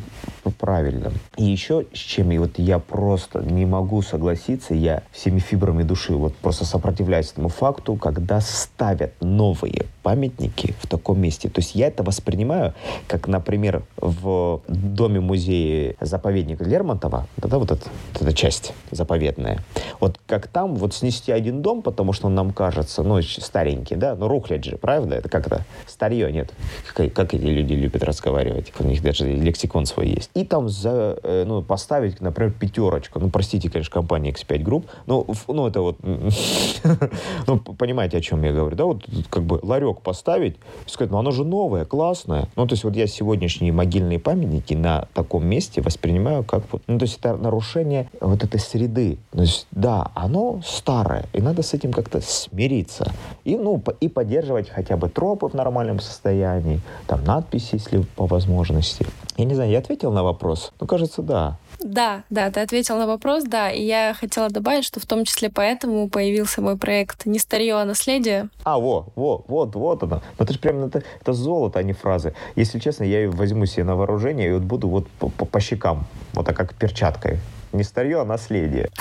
правильном. 0.51 1.13
И 1.37 1.45
еще 1.45 1.87
с 1.93 1.99
чем 1.99 2.33
и 2.33 2.39
вот 2.39 2.59
я 2.59 2.79
просто 2.79 3.41
не 3.41 3.67
могу 3.67 4.03
согласиться, 4.03 4.75
я 4.75 5.03
всеми 5.13 5.39
фибрами 5.39 5.83
души 5.83 6.15
вот 6.15 6.35
просто 6.37 6.65
сопротивляюсь 6.65 7.33
этому 7.33 7.49
факту, 7.49 7.97
когда 7.97 8.41
ставят 8.41 9.13
новые 9.21 9.87
памятники 10.03 10.75
в 10.81 10.89
таком 10.89 11.21
месте. 11.21 11.49
То 11.49 11.61
есть 11.61 11.75
я 11.75 11.87
это 11.87 12.03
воспринимаю, 12.03 12.75
как, 13.07 13.29
например, 13.29 13.83
в 13.97 14.63
доме-музее 14.69 15.97
заповедника 16.01 16.65
Лермонтова, 16.65 17.27
да, 17.37 17.59
вот 17.59 17.71
эта, 17.71 17.85
вот 18.13 18.23
эта 18.23 18.33
часть 18.33 18.73
заповедная. 18.91 19.61
Вот 20.01 20.19
как 20.27 20.49
там 20.49 20.75
вот 20.75 20.95
снести 20.95 21.31
один 21.31 21.63
дом, 21.63 21.83
потому 21.83 22.13
что 22.13 22.27
он 22.27 22.35
нам 22.35 22.53
кажется, 22.53 23.03
ну, 23.03 23.21
старенький, 23.23 23.97
да, 23.97 24.15
ну, 24.17 24.29
рухлядь 24.29 24.65
же, 24.65 24.77
правда? 24.77 25.12
Это 25.13 25.29
как 25.29 25.49
то 25.49 25.65
Старье 25.87 26.31
нет. 26.33 26.53
Как, 26.95 27.13
как 27.13 27.35
эти 27.35 27.45
люди 27.45 27.75
любят 27.75 28.03
разговаривать. 28.03 28.73
У 28.79 28.85
них 28.85 29.03
даже 29.03 29.27
лексикон 29.27 29.87
свой 29.87 30.09
есть. 30.09 30.31
И 30.35 30.45
там 30.45 30.69
за, 30.69 31.19
э, 31.23 31.45
ну, 31.47 31.63
поставить, 31.63 32.21
например, 32.21 32.53
пятерочку. 32.53 33.19
Ну, 33.21 33.31
простите, 33.31 33.71
конечно, 33.71 33.93
компания 33.93 34.31
X5 34.31 34.63
Group. 34.63 34.85
Ну, 35.07 35.27
ну 35.49 35.67
это 35.67 35.81
вот... 35.81 35.97
ну, 37.47 37.59
понимаете, 37.59 38.19
о 38.19 38.21
чем 38.21 38.43
я 38.43 38.53
говорю, 38.53 38.77
да? 38.77 38.85
Вот 38.85 39.05
как 39.31 39.43
бы 39.45 39.59
ларек 39.63 40.01
поставить, 40.01 40.57
сказать, 40.87 41.11
ну, 41.11 41.19
оно 41.19 41.31
же 41.31 41.45
новое, 41.45 41.85
классное. 41.85 42.49
Ну, 42.57 42.67
то 42.67 42.75
есть 42.75 42.85
вот 42.85 42.97
я 42.97 43.07
сегодняшние 43.07 43.73
могильные 43.73 44.19
памятники 44.19 44.75
на 44.75 45.09
таком 45.15 45.47
месте 45.47 45.81
воспринимаю 45.83 46.45
как 46.45 46.63
вот... 46.73 46.83
Ну, 46.87 46.99
то 46.99 47.05
есть 47.05 47.19
это 47.19 47.37
нарушение 47.37 48.09
вот 48.21 48.43
этой 48.43 48.61
среды. 48.61 49.19
То 49.33 49.41
есть, 49.41 49.67
да, 49.71 50.11
оно 50.15 50.61
старое, 50.65 51.27
и 51.33 51.41
надо 51.41 51.63
с 51.63 51.75
этим 51.75 51.93
как-то 51.93 52.21
смириться. 52.21 53.13
И, 53.45 53.57
ну, 53.57 53.83
и 54.01 54.09
поддерживать 54.09 54.69
хотя 54.69 54.97
бы 54.97 55.02
тропы 55.09 55.47
в 55.47 55.55
нормальном 55.55 56.01
состоянии, 56.01 56.81
там 57.07 57.25
надписи, 57.25 57.75
если 57.75 58.03
по 58.17 58.27
возможности. 58.27 59.07
Я 59.37 59.45
не 59.45 59.55
знаю, 59.55 59.71
я 59.71 59.79
ответил 59.79 60.13
на 60.13 60.23
вопрос? 60.23 60.73
Ну, 60.81 60.87
кажется, 60.87 61.23
да. 61.23 61.57
Да, 61.81 62.23
да, 62.31 62.51
ты 62.51 62.61
ответил 62.61 62.97
на 62.97 63.07
вопрос, 63.07 63.45
да. 63.45 63.71
И 63.71 63.83
я 63.83 64.15
хотела 64.15 64.51
добавить, 64.51 64.85
что 64.85 65.01
в 65.01 65.07
том 65.07 65.25
числе 65.25 65.51
поэтому 65.51 66.09
появился 66.09 66.61
мой 66.61 66.77
проект 66.77 67.27
«Не 67.27 67.39
старье, 67.39 67.75
а 67.75 67.85
наследие». 67.85 68.49
А, 68.65 68.79
во, 68.79 69.07
во, 69.17 69.45
вот, 69.49 69.75
вот 69.75 70.03
оно. 70.03 70.23
Ну, 70.39 70.45
это 70.45 70.53
же 70.53 70.59
прям, 70.59 70.85
это, 70.85 71.03
это 71.21 71.33
золото, 71.33 71.79
а 71.79 71.83
не 71.83 71.93
фразы. 71.93 72.35
Если 72.57 72.79
честно, 72.79 73.05
я 73.05 73.21
ее 73.21 73.31
возьму 73.31 73.67
себе 73.67 73.85
на 73.85 73.97
вооружение 73.97 74.51
и 74.51 74.53
вот 74.53 74.63
буду 74.63 74.89
вот 74.89 75.09
по, 75.19 75.29
по, 75.29 75.45
по 75.45 75.61
щекам, 75.61 76.07
вот 76.35 76.47
так 76.47 76.57
как 76.57 76.75
перчаткой. 76.75 77.39
Не 77.73 77.85
старье, 77.85 78.21
а 78.21 78.25
наследие. 78.25 78.91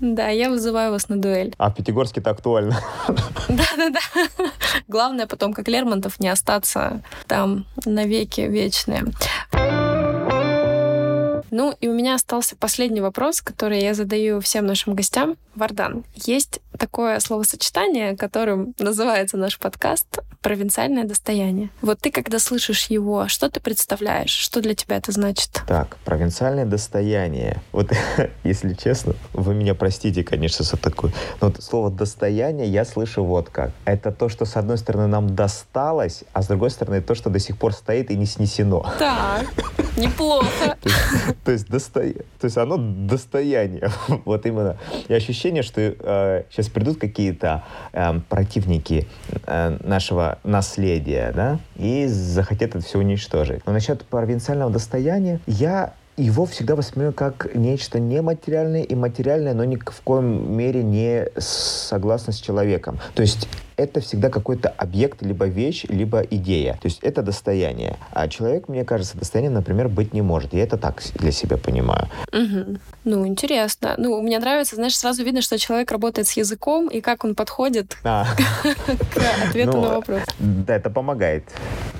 Да, 0.00 0.28
я 0.28 0.50
вызываю 0.50 0.90
вас 0.90 1.08
на 1.08 1.16
дуэль. 1.16 1.54
А 1.58 1.70
в 1.70 1.74
Пятигорске 1.76 2.20
это 2.20 2.30
актуально. 2.30 2.80
Да-да-да. 3.48 4.00
Главное 4.88 5.26
потом, 5.26 5.52
как 5.52 5.68
Лермонтов, 5.68 6.18
не 6.18 6.28
остаться 6.28 7.02
там 7.28 7.66
навеки 7.84 8.40
вечные. 8.40 9.04
Ну 11.52 11.76
и 11.82 11.86
у 11.86 11.92
меня 11.92 12.14
остался 12.14 12.56
последний 12.56 13.02
вопрос, 13.02 13.42
который 13.42 13.82
я 13.82 13.92
задаю 13.92 14.40
всем 14.40 14.64
нашим 14.64 14.94
гостям. 14.94 15.36
Вардан, 15.54 16.02
есть 16.14 16.60
такое 16.78 17.20
словосочетание, 17.20 18.16
которым 18.16 18.74
называется 18.78 19.36
наш 19.36 19.58
подкаст 19.58 20.20
«Провинциальное 20.40 21.04
достояние». 21.04 21.68
Вот 21.82 21.98
ты, 22.00 22.10
когда 22.10 22.38
слышишь 22.38 22.86
его, 22.86 23.28
что 23.28 23.50
ты 23.50 23.60
представляешь? 23.60 24.30
Что 24.30 24.62
для 24.62 24.74
тебя 24.74 24.96
это 24.96 25.12
значит? 25.12 25.62
Так, 25.68 25.98
провинциальное 26.06 26.64
достояние. 26.64 27.60
Вот, 27.70 27.92
если 28.44 28.72
честно, 28.72 29.14
вы 29.34 29.54
меня 29.54 29.74
простите, 29.74 30.24
конечно, 30.24 30.64
за 30.64 30.78
такое, 30.78 31.12
но 31.42 31.48
вот 31.48 31.62
слово 31.62 31.90
«достояние» 31.90 32.66
я 32.66 32.86
слышу 32.86 33.22
вот 33.24 33.50
как. 33.50 33.72
Это 33.84 34.10
то, 34.10 34.30
что, 34.30 34.46
с 34.46 34.56
одной 34.56 34.78
стороны, 34.78 35.06
нам 35.06 35.36
досталось, 35.36 36.24
а 36.32 36.40
с 36.40 36.46
другой 36.46 36.70
стороны, 36.70 37.02
то, 37.02 37.14
что 37.14 37.28
до 37.28 37.38
сих 37.38 37.58
пор 37.58 37.74
стоит 37.74 38.10
и 38.10 38.16
не 38.16 38.24
снесено. 38.24 38.90
Так, 38.98 39.44
неплохо. 39.98 40.78
То 41.44 41.50
есть, 41.52 41.68
достоя... 41.68 42.12
то 42.12 42.44
есть 42.44 42.56
оно 42.56 42.76
достояние. 42.76 43.90
вот 44.24 44.46
именно. 44.46 44.78
И 45.08 45.14
ощущение, 45.14 45.62
что 45.62 45.80
э, 45.80 46.44
сейчас 46.50 46.68
придут 46.68 46.98
какие-то 46.98 47.64
э, 47.92 48.20
противники 48.28 49.08
э, 49.46 49.76
нашего 49.82 50.38
наследия, 50.44 51.32
да, 51.34 51.58
и 51.76 52.06
захотят 52.06 52.76
это 52.76 52.80
все 52.80 52.98
уничтожить. 52.98 53.66
Но 53.66 53.72
насчет 53.72 54.04
провинциального 54.04 54.70
достояния, 54.70 55.40
я 55.46 55.94
его 56.16 56.44
всегда 56.44 56.76
воспринимаю 56.76 57.14
как 57.14 57.54
нечто 57.54 57.98
нематериальное 57.98 58.82
и 58.82 58.94
материальное, 58.94 59.54
но 59.54 59.64
ни 59.64 59.76
в 59.76 60.00
коем 60.02 60.56
мере 60.56 60.82
не 60.82 61.26
согласно 61.38 62.32
с 62.32 62.36
человеком. 62.38 62.98
То 63.14 63.22
есть 63.22 63.48
это 63.76 64.00
всегда 64.00 64.28
какой-то 64.28 64.68
объект, 64.68 65.22
либо 65.22 65.46
вещь, 65.46 65.84
либо 65.88 66.20
идея. 66.20 66.74
То 66.74 66.86
есть 66.86 66.98
это 67.02 67.22
достояние. 67.22 67.96
А 68.12 68.28
человек, 68.28 68.68
мне 68.68 68.84
кажется, 68.84 69.16
достоянием, 69.16 69.54
например, 69.54 69.88
быть 69.88 70.12
не 70.12 70.22
может. 70.22 70.52
Я 70.52 70.62
это 70.64 70.76
так 70.76 71.02
для 71.14 71.32
себя 71.32 71.56
понимаю. 71.56 72.08
Угу. 72.32 72.78
Ну, 73.04 73.26
интересно. 73.26 73.94
Ну, 73.96 74.20
мне 74.20 74.38
нравится, 74.38 74.76
знаешь, 74.76 74.96
сразу 74.96 75.24
видно, 75.24 75.40
что 75.40 75.58
человек 75.58 75.90
работает 75.90 76.28
с 76.28 76.32
языком 76.32 76.88
и 76.88 77.00
как 77.00 77.24
он 77.24 77.34
подходит 77.34 77.96
а. 78.04 78.26
к 78.86 79.48
ответу 79.48 79.78
на 79.78 79.88
ну, 79.88 79.94
вопрос. 79.94 80.22
Да, 80.38 80.76
это 80.76 80.90
помогает. 80.90 81.44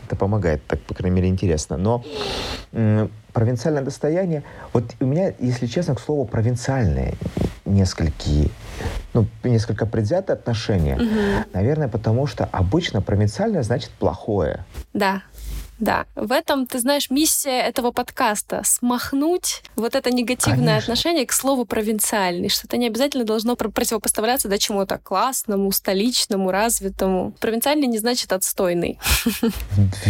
Это 0.07 0.17
помогает, 0.17 0.67
так, 0.67 0.81
по 0.81 0.95
крайней 0.95 1.17
мере, 1.17 1.29
интересно. 1.29 1.79
Но 1.79 2.05
провинциальное 3.33 3.83
достояние, 3.83 4.43
вот 4.73 4.85
у 5.01 5.07
меня, 5.07 5.33
если 5.39 5.67
честно, 5.67 5.95
к 5.95 6.01
слову, 6.01 6.25
провинциальное 6.25 7.15
несколько, 7.65 8.13
ну, 9.15 9.27
несколько 9.45 9.87
предвзятое 9.87 10.37
отношение. 10.37 10.97
Угу. 10.97 11.51
Наверное, 11.55 11.89
потому 11.89 12.27
что 12.27 12.45
обычно 12.45 13.01
провинциальное 13.01 13.63
значит 13.63 13.91
плохое. 13.91 14.65
Да. 14.93 15.23
Да, 15.83 16.07
в 16.15 16.31
этом, 16.31 16.69
ты 16.69 16.79
знаешь, 16.79 17.11
миссия 17.11 17.61
этого 17.61 17.91
подкаста— 17.91 18.63
смахнуть 18.65 19.65
вот 19.75 19.97
это 19.97 20.13
негативное 20.13 20.77
Конечно. 20.79 20.93
отношение 20.93 21.27
к 21.27 21.33
слову 21.33 21.65
«провинциальный», 21.65 22.49
что 22.51 22.69
это 22.69 22.77
не 22.77 22.87
обязательно 22.87 23.25
должно 23.25 23.57
противопоставляться 23.57 24.49
да, 24.49 24.59
чему-то 24.59 24.99
классному, 24.99 25.73
столичному, 25.73 26.53
развитому. 26.53 27.33
Провинциальный 27.41 27.89
не 27.89 27.99
значит 27.99 28.33
отстойный. 28.33 29.01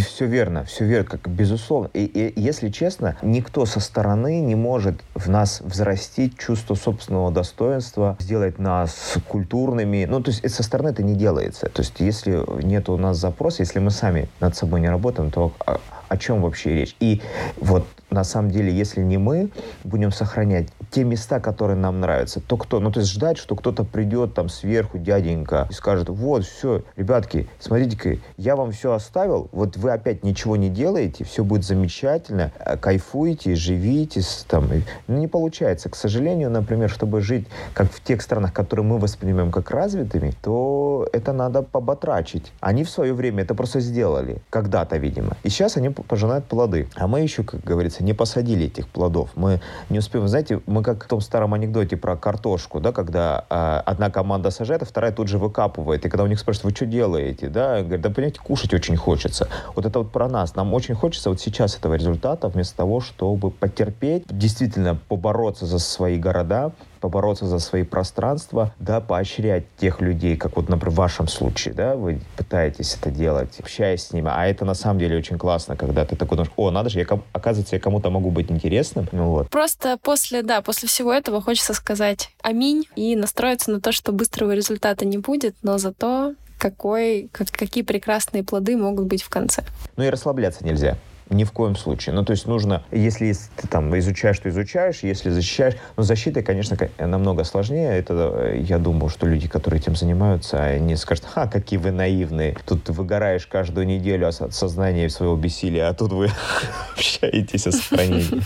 Все 0.08 0.26
верно, 0.26 0.66
все 0.66 0.84
верно, 0.84 1.08
как 1.08 1.26
безусловно. 1.28 1.88
И, 1.94 2.04
и 2.04 2.38
если 2.38 2.68
честно, 2.68 3.16
никто 3.22 3.64
со 3.64 3.80
стороны 3.80 4.40
не 4.40 4.54
может 4.54 4.96
в 5.14 5.30
нас 5.30 5.62
взрастить 5.62 6.36
чувство 6.36 6.74
собственного 6.74 7.30
достоинства, 7.30 8.18
сделать 8.20 8.58
нас 8.58 9.14
культурными. 9.26 10.04
Ну, 10.04 10.22
то 10.22 10.32
есть 10.32 10.54
со 10.54 10.62
стороны 10.62 10.90
это 10.90 11.02
не 11.02 11.14
делается. 11.14 11.70
То 11.70 11.80
есть 11.80 11.94
если 11.98 12.44
нет 12.62 12.90
у 12.90 12.98
нас 12.98 13.16
запроса, 13.16 13.62
если 13.62 13.78
мы 13.78 13.90
сами 13.90 14.28
над 14.38 14.54
собой 14.54 14.82
не 14.82 14.90
работаем, 14.90 15.30
то 15.30 15.54
о, 15.66 15.80
о 16.12 16.16
чем 16.18 16.42
вообще 16.42 16.74
речь. 16.74 16.96
И 17.00 17.22
вот 17.56 17.84
на 18.12 18.24
самом 18.24 18.50
деле, 18.50 18.70
если 18.72 19.00
не 19.00 19.16
мы 19.16 19.48
будем 19.84 20.12
сохранять 20.12 20.68
те 20.90 21.04
места, 21.04 21.40
которые 21.40 21.76
нам 21.76 22.00
нравятся, 22.00 22.40
то 22.40 22.56
кто? 22.58 22.78
Ну, 22.78 22.92
то 22.92 23.00
есть 23.00 23.10
ждать, 23.10 23.38
что 23.38 23.56
кто-то 23.56 23.84
придет 23.84 24.34
там 24.34 24.50
сверху, 24.50 24.98
дяденька, 24.98 25.66
и 25.70 25.72
скажет, 25.72 26.10
вот, 26.10 26.44
все, 26.44 26.82
ребятки, 26.96 27.48
смотрите-ка, 27.58 28.18
я 28.36 28.56
вам 28.56 28.72
все 28.72 28.92
оставил, 28.92 29.48
вот 29.52 29.78
вы 29.78 29.90
опять 29.90 30.22
ничего 30.22 30.56
не 30.56 30.68
делаете, 30.68 31.24
все 31.24 31.42
будет 31.42 31.64
замечательно, 31.64 32.52
э, 32.58 32.76
кайфуйте, 32.76 33.54
живите, 33.54 34.20
там. 34.46 34.68
Ну, 35.08 35.18
не 35.18 35.28
получается. 35.28 35.88
К 35.88 35.96
сожалению, 35.96 36.50
например, 36.50 36.90
чтобы 36.90 37.22
жить, 37.22 37.46
как 37.72 37.90
в 37.90 38.02
тех 38.02 38.20
странах, 38.20 38.52
которые 38.52 38.84
мы 38.84 38.98
воспринимаем 38.98 39.50
как 39.50 39.70
развитыми, 39.70 40.34
то 40.42 41.08
это 41.12 41.32
надо 41.32 41.62
поботрачить. 41.62 42.52
Они 42.60 42.84
в 42.84 42.90
свое 42.90 43.14
время 43.14 43.42
это 43.42 43.54
просто 43.54 43.80
сделали, 43.80 44.42
когда-то, 44.50 44.98
видимо. 44.98 45.36
И 45.42 45.48
сейчас 45.48 45.76
они 45.76 45.88
пожинают 46.02 46.46
плоды. 46.46 46.88
А 46.94 47.06
мы 47.06 47.20
еще, 47.20 47.42
как 47.42 47.62
говорится, 47.62 48.04
не 48.04 48.12
посадили 48.12 48.66
этих 48.66 48.88
плодов. 48.88 49.30
Мы 49.34 49.60
не 49.88 49.98
успеем. 49.98 50.28
Знаете, 50.28 50.60
мы 50.66 50.82
как 50.82 51.04
в 51.04 51.08
том 51.08 51.20
старом 51.20 51.54
анекдоте 51.54 51.96
про 51.96 52.16
картошку, 52.16 52.80
да, 52.80 52.92
когда 52.92 53.44
э, 53.48 53.82
одна 53.86 54.10
команда 54.10 54.50
сажает, 54.50 54.82
а 54.82 54.84
вторая 54.84 55.12
тут 55.12 55.28
же 55.28 55.38
выкапывает. 55.38 56.04
И 56.04 56.08
когда 56.08 56.24
у 56.24 56.26
них 56.26 56.38
спрашивают, 56.38 56.72
вы 56.72 56.76
что 56.76 56.86
делаете, 56.86 57.48
да, 57.48 57.80
говорят, 57.80 58.00
да, 58.00 58.10
понимаете, 58.10 58.40
кушать 58.40 58.74
очень 58.74 58.96
хочется. 58.96 59.48
Вот 59.74 59.86
это 59.86 60.00
вот 60.00 60.12
про 60.12 60.28
нас. 60.28 60.54
Нам 60.54 60.72
очень 60.74 60.94
хочется 60.94 61.30
вот 61.30 61.40
сейчас 61.40 61.76
этого 61.76 61.94
результата, 61.94 62.48
вместо 62.48 62.76
того, 62.76 63.00
чтобы 63.00 63.50
потерпеть, 63.50 64.24
действительно 64.28 64.98
побороться 65.08 65.66
за 65.66 65.78
свои 65.78 66.18
города, 66.18 66.72
побороться 67.02 67.46
за 67.46 67.58
свои 67.58 67.82
пространства, 67.82 68.72
да, 68.78 69.00
поощрять 69.00 69.64
тех 69.76 70.00
людей, 70.00 70.36
как 70.36 70.56
вот, 70.56 70.68
например, 70.68 70.92
в 70.92 70.94
вашем 70.94 71.26
случае, 71.28 71.74
да, 71.74 71.96
вы 71.96 72.20
пытаетесь 72.36 72.96
это 72.98 73.10
делать, 73.10 73.58
общаясь 73.58 74.04
с 74.04 74.12
ними, 74.12 74.30
а 74.32 74.46
это 74.46 74.64
на 74.64 74.74
самом 74.74 75.00
деле 75.00 75.18
очень 75.18 75.36
классно, 75.36 75.76
когда 75.76 76.04
ты 76.04 76.14
такой 76.14 76.38
думаешь, 76.38 76.52
о, 76.56 76.70
надо 76.70 76.88
же, 76.88 77.00
я, 77.00 77.06
оказывается, 77.32 77.74
я 77.76 77.80
кому-то 77.80 78.08
могу 78.08 78.30
быть 78.30 78.50
интересным, 78.50 79.08
ну 79.10 79.30
вот. 79.30 79.50
Просто 79.50 79.98
после, 80.00 80.42
да, 80.42 80.62
после 80.62 80.88
всего 80.88 81.12
этого 81.12 81.42
хочется 81.42 81.74
сказать 81.74 82.30
аминь 82.40 82.84
и 82.94 83.16
настроиться 83.16 83.72
на 83.72 83.80
то, 83.80 83.90
что 83.90 84.12
быстрого 84.12 84.52
результата 84.52 85.04
не 85.04 85.18
будет, 85.18 85.56
но 85.62 85.78
зато 85.78 86.34
какой, 86.58 87.28
как, 87.32 87.50
какие 87.50 87.82
прекрасные 87.82 88.44
плоды 88.44 88.76
могут 88.76 89.06
быть 89.06 89.24
в 89.24 89.28
конце. 89.28 89.64
Ну 89.96 90.04
и 90.04 90.08
расслабляться 90.08 90.64
нельзя 90.64 90.96
Ни 91.32 91.44
в 91.44 91.52
коем 91.52 91.76
случае. 91.76 92.14
Ну, 92.14 92.24
то 92.24 92.32
есть 92.32 92.46
нужно, 92.46 92.82
если 92.90 93.34
ты 93.56 93.66
там 93.66 93.96
изучаешь, 93.98 94.38
то 94.38 94.50
изучаешь, 94.50 95.02
если 95.02 95.30
защищаешь. 95.30 95.74
Но 95.96 96.02
защитой, 96.02 96.42
конечно, 96.42 96.76
намного 96.98 97.44
сложнее. 97.44 97.98
Это, 97.98 98.32
э, 98.34 98.60
я 98.60 98.78
думаю, 98.78 99.08
что 99.08 99.26
люди, 99.26 99.48
которые 99.48 99.80
этим 99.80 99.96
занимаются, 99.96 100.62
они 100.62 100.94
скажут, 100.96 101.24
ха, 101.24 101.46
какие 101.46 101.78
вы 101.78 101.90
наивные. 101.90 102.54
Тут 102.66 102.90
выгораешь 102.90 103.46
каждую 103.46 103.86
неделю 103.86 104.28
от 104.28 104.54
сознания 104.54 105.08
своего 105.08 105.36
бессилия, 105.36 105.88
а 105.88 105.94
тут 105.94 106.12
вы 106.12 106.28
общаетесь 106.94 107.66
о 107.66 107.72
сохранении. 107.72 108.42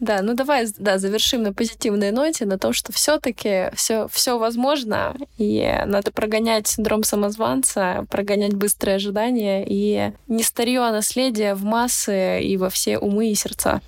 Да, 0.00 0.22
ну 0.22 0.34
давай, 0.34 0.66
да, 0.78 0.98
завершим 0.98 1.42
на 1.42 1.52
позитивной 1.52 2.10
ноте, 2.10 2.46
на 2.46 2.58
том, 2.58 2.72
что 2.72 2.92
все-таки 2.92 3.70
все, 3.74 4.08
все 4.08 4.38
возможно, 4.38 5.14
и 5.38 5.82
надо 5.86 6.12
прогонять 6.12 6.66
синдром 6.66 7.04
самозванца, 7.04 8.04
прогонять 8.10 8.54
быстрые 8.54 8.96
ожидания 8.96 9.64
и 9.66 10.12
не 10.28 10.42
старье, 10.42 10.80
а 10.80 10.92
наследие 10.92 11.54
в 11.54 11.64
массы 11.64 12.42
и 12.42 12.56
во 12.56 12.70
все 12.70 12.98
умы 12.98 13.30
и 13.30 13.34
сердца. 13.34 13.80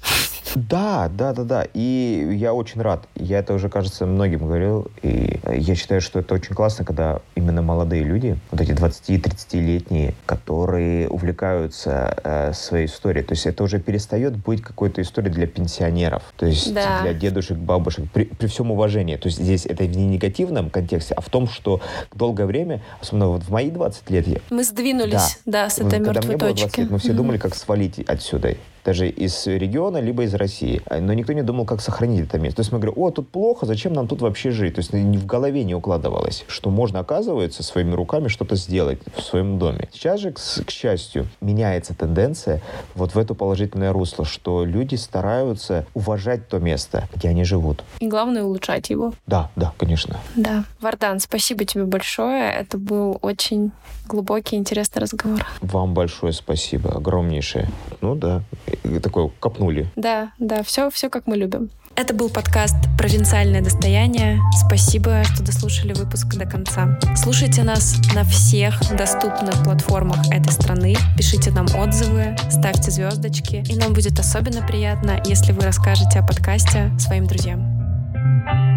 Да, 0.54 1.10
да, 1.12 1.32
да, 1.32 1.44
да. 1.44 1.66
И 1.74 2.28
я 2.32 2.54
очень 2.54 2.80
рад. 2.80 3.06
Я 3.14 3.40
это 3.40 3.52
уже, 3.52 3.68
кажется, 3.68 4.06
многим 4.06 4.40
говорил. 4.40 4.86
И 5.02 5.38
я 5.52 5.74
считаю, 5.74 6.00
что 6.00 6.20
это 6.20 6.34
очень 6.34 6.54
классно, 6.54 6.84
когда 6.84 7.20
именно 7.34 7.62
молодые 7.62 8.04
люди, 8.04 8.38
вот 8.50 8.60
эти 8.60 8.70
20-30-летние, 8.70 10.14
которые 10.24 11.08
увлекаются 11.08 12.16
э, 12.22 12.52
своей 12.54 12.86
историей. 12.86 13.24
То 13.24 13.34
есть 13.34 13.46
это 13.46 13.64
уже 13.64 13.80
перестает 13.80 14.36
быть 14.36 14.62
какой-то 14.62 15.02
историей 15.02 15.32
для 15.32 15.46
пенсионеров. 15.46 15.95
То 16.36 16.46
есть 16.46 16.72
да. 16.72 17.02
для 17.02 17.14
дедушек, 17.14 17.56
бабушек. 17.56 18.06
При, 18.12 18.24
при 18.24 18.46
всем 18.46 18.70
уважении. 18.70 19.16
То 19.16 19.28
есть 19.28 19.38
здесь 19.38 19.66
это 19.66 19.86
не 19.86 20.06
негативном 20.06 20.70
контексте, 20.70 21.14
а 21.14 21.20
в 21.20 21.28
том, 21.28 21.48
что 21.48 21.80
долгое 22.14 22.46
время, 22.46 22.82
особенно 23.00 23.28
вот 23.28 23.42
в 23.42 23.50
мои 23.50 23.70
20 23.70 24.10
лет... 24.10 24.26
Я... 24.26 24.38
Мы 24.50 24.64
сдвинулись, 24.64 25.40
да, 25.44 25.64
да 25.64 25.70
с 25.70 25.78
этой 25.78 25.98
Когда 25.98 26.12
мертвой 26.12 26.38
точки. 26.38 26.40
Было 26.40 26.54
20 26.54 26.78
лет, 26.78 26.90
мы 26.90 26.98
все 26.98 27.08
mm-hmm. 27.08 27.14
думали, 27.14 27.38
как 27.38 27.54
свалить 27.54 27.98
отсюда 28.00 28.56
даже 28.86 29.08
из 29.08 29.46
региона, 29.46 29.98
либо 29.98 30.22
из 30.22 30.34
России. 30.34 30.80
Но 30.88 31.12
никто 31.12 31.32
не 31.32 31.42
думал, 31.42 31.66
как 31.66 31.80
сохранить 31.80 32.24
это 32.24 32.38
место. 32.38 32.56
То 32.56 32.60
есть 32.60 32.72
мы 32.72 32.78
говорим, 32.78 33.02
о, 33.02 33.10
тут 33.10 33.28
плохо, 33.28 33.66
зачем 33.66 33.92
нам 33.92 34.06
тут 34.06 34.22
вообще 34.22 34.50
жить? 34.52 34.76
То 34.76 34.78
есть 34.80 34.92
в 34.92 35.26
голове 35.26 35.64
не 35.64 35.74
укладывалось, 35.74 36.44
что 36.46 36.70
можно, 36.70 37.00
оказывается, 37.00 37.62
своими 37.62 37.94
руками 37.94 38.28
что-то 38.28 38.54
сделать 38.54 39.00
в 39.16 39.20
своем 39.22 39.58
доме. 39.58 39.88
Сейчас 39.92 40.20
же, 40.20 40.30
к, 40.30 40.38
к 40.38 40.70
счастью, 40.70 41.26
меняется 41.40 41.94
тенденция 41.94 42.62
вот 42.94 43.14
в 43.14 43.18
это 43.18 43.34
положительное 43.34 43.92
русло, 43.92 44.24
что 44.24 44.64
люди 44.64 44.94
стараются 44.94 45.84
уважать 45.94 46.48
то 46.48 46.58
место, 46.58 47.08
где 47.14 47.28
они 47.28 47.44
живут. 47.44 47.82
И 47.98 48.06
главное, 48.06 48.44
улучшать 48.44 48.88
его. 48.90 49.12
Да, 49.26 49.50
да, 49.56 49.72
конечно. 49.76 50.18
Да. 50.36 50.64
Вардан, 50.80 51.18
спасибо 51.18 51.64
тебе 51.64 51.84
большое. 51.84 52.52
Это 52.52 52.78
был 52.78 53.18
очень 53.22 53.72
глубокий, 54.06 54.56
интересный 54.56 55.02
разговор. 55.02 55.44
Вам 55.60 55.92
большое 55.92 56.32
спасибо, 56.32 56.92
огромнейшее. 56.92 57.68
Ну 58.00 58.14
да, 58.14 58.42
такое 59.02 59.30
копнули. 59.40 59.90
Да, 59.96 60.32
да, 60.38 60.62
все, 60.62 60.90
все 60.90 61.08
как 61.08 61.26
мы 61.26 61.36
любим. 61.36 61.70
Это 61.96 62.12
был 62.12 62.28
подкаст 62.28 62.76
«Провинциальное 62.98 63.62
достояние». 63.62 64.38
Спасибо, 64.66 65.24
что 65.24 65.42
дослушали 65.42 65.94
выпуск 65.94 66.26
до 66.34 66.44
конца. 66.44 66.98
Слушайте 67.16 67.62
нас 67.62 67.96
на 68.14 68.22
всех 68.24 68.78
доступных 68.94 69.64
платформах 69.64 70.18
этой 70.30 70.52
страны. 70.52 70.94
Пишите 71.16 71.50
нам 71.52 71.66
отзывы, 71.74 72.36
ставьте 72.50 72.90
звездочки. 72.90 73.64
И 73.70 73.76
нам 73.76 73.94
будет 73.94 74.18
особенно 74.20 74.60
приятно, 74.66 75.22
если 75.24 75.52
вы 75.52 75.62
расскажете 75.62 76.18
о 76.18 76.26
подкасте 76.26 76.92
своим 76.98 77.26
друзьям. 77.26 78.75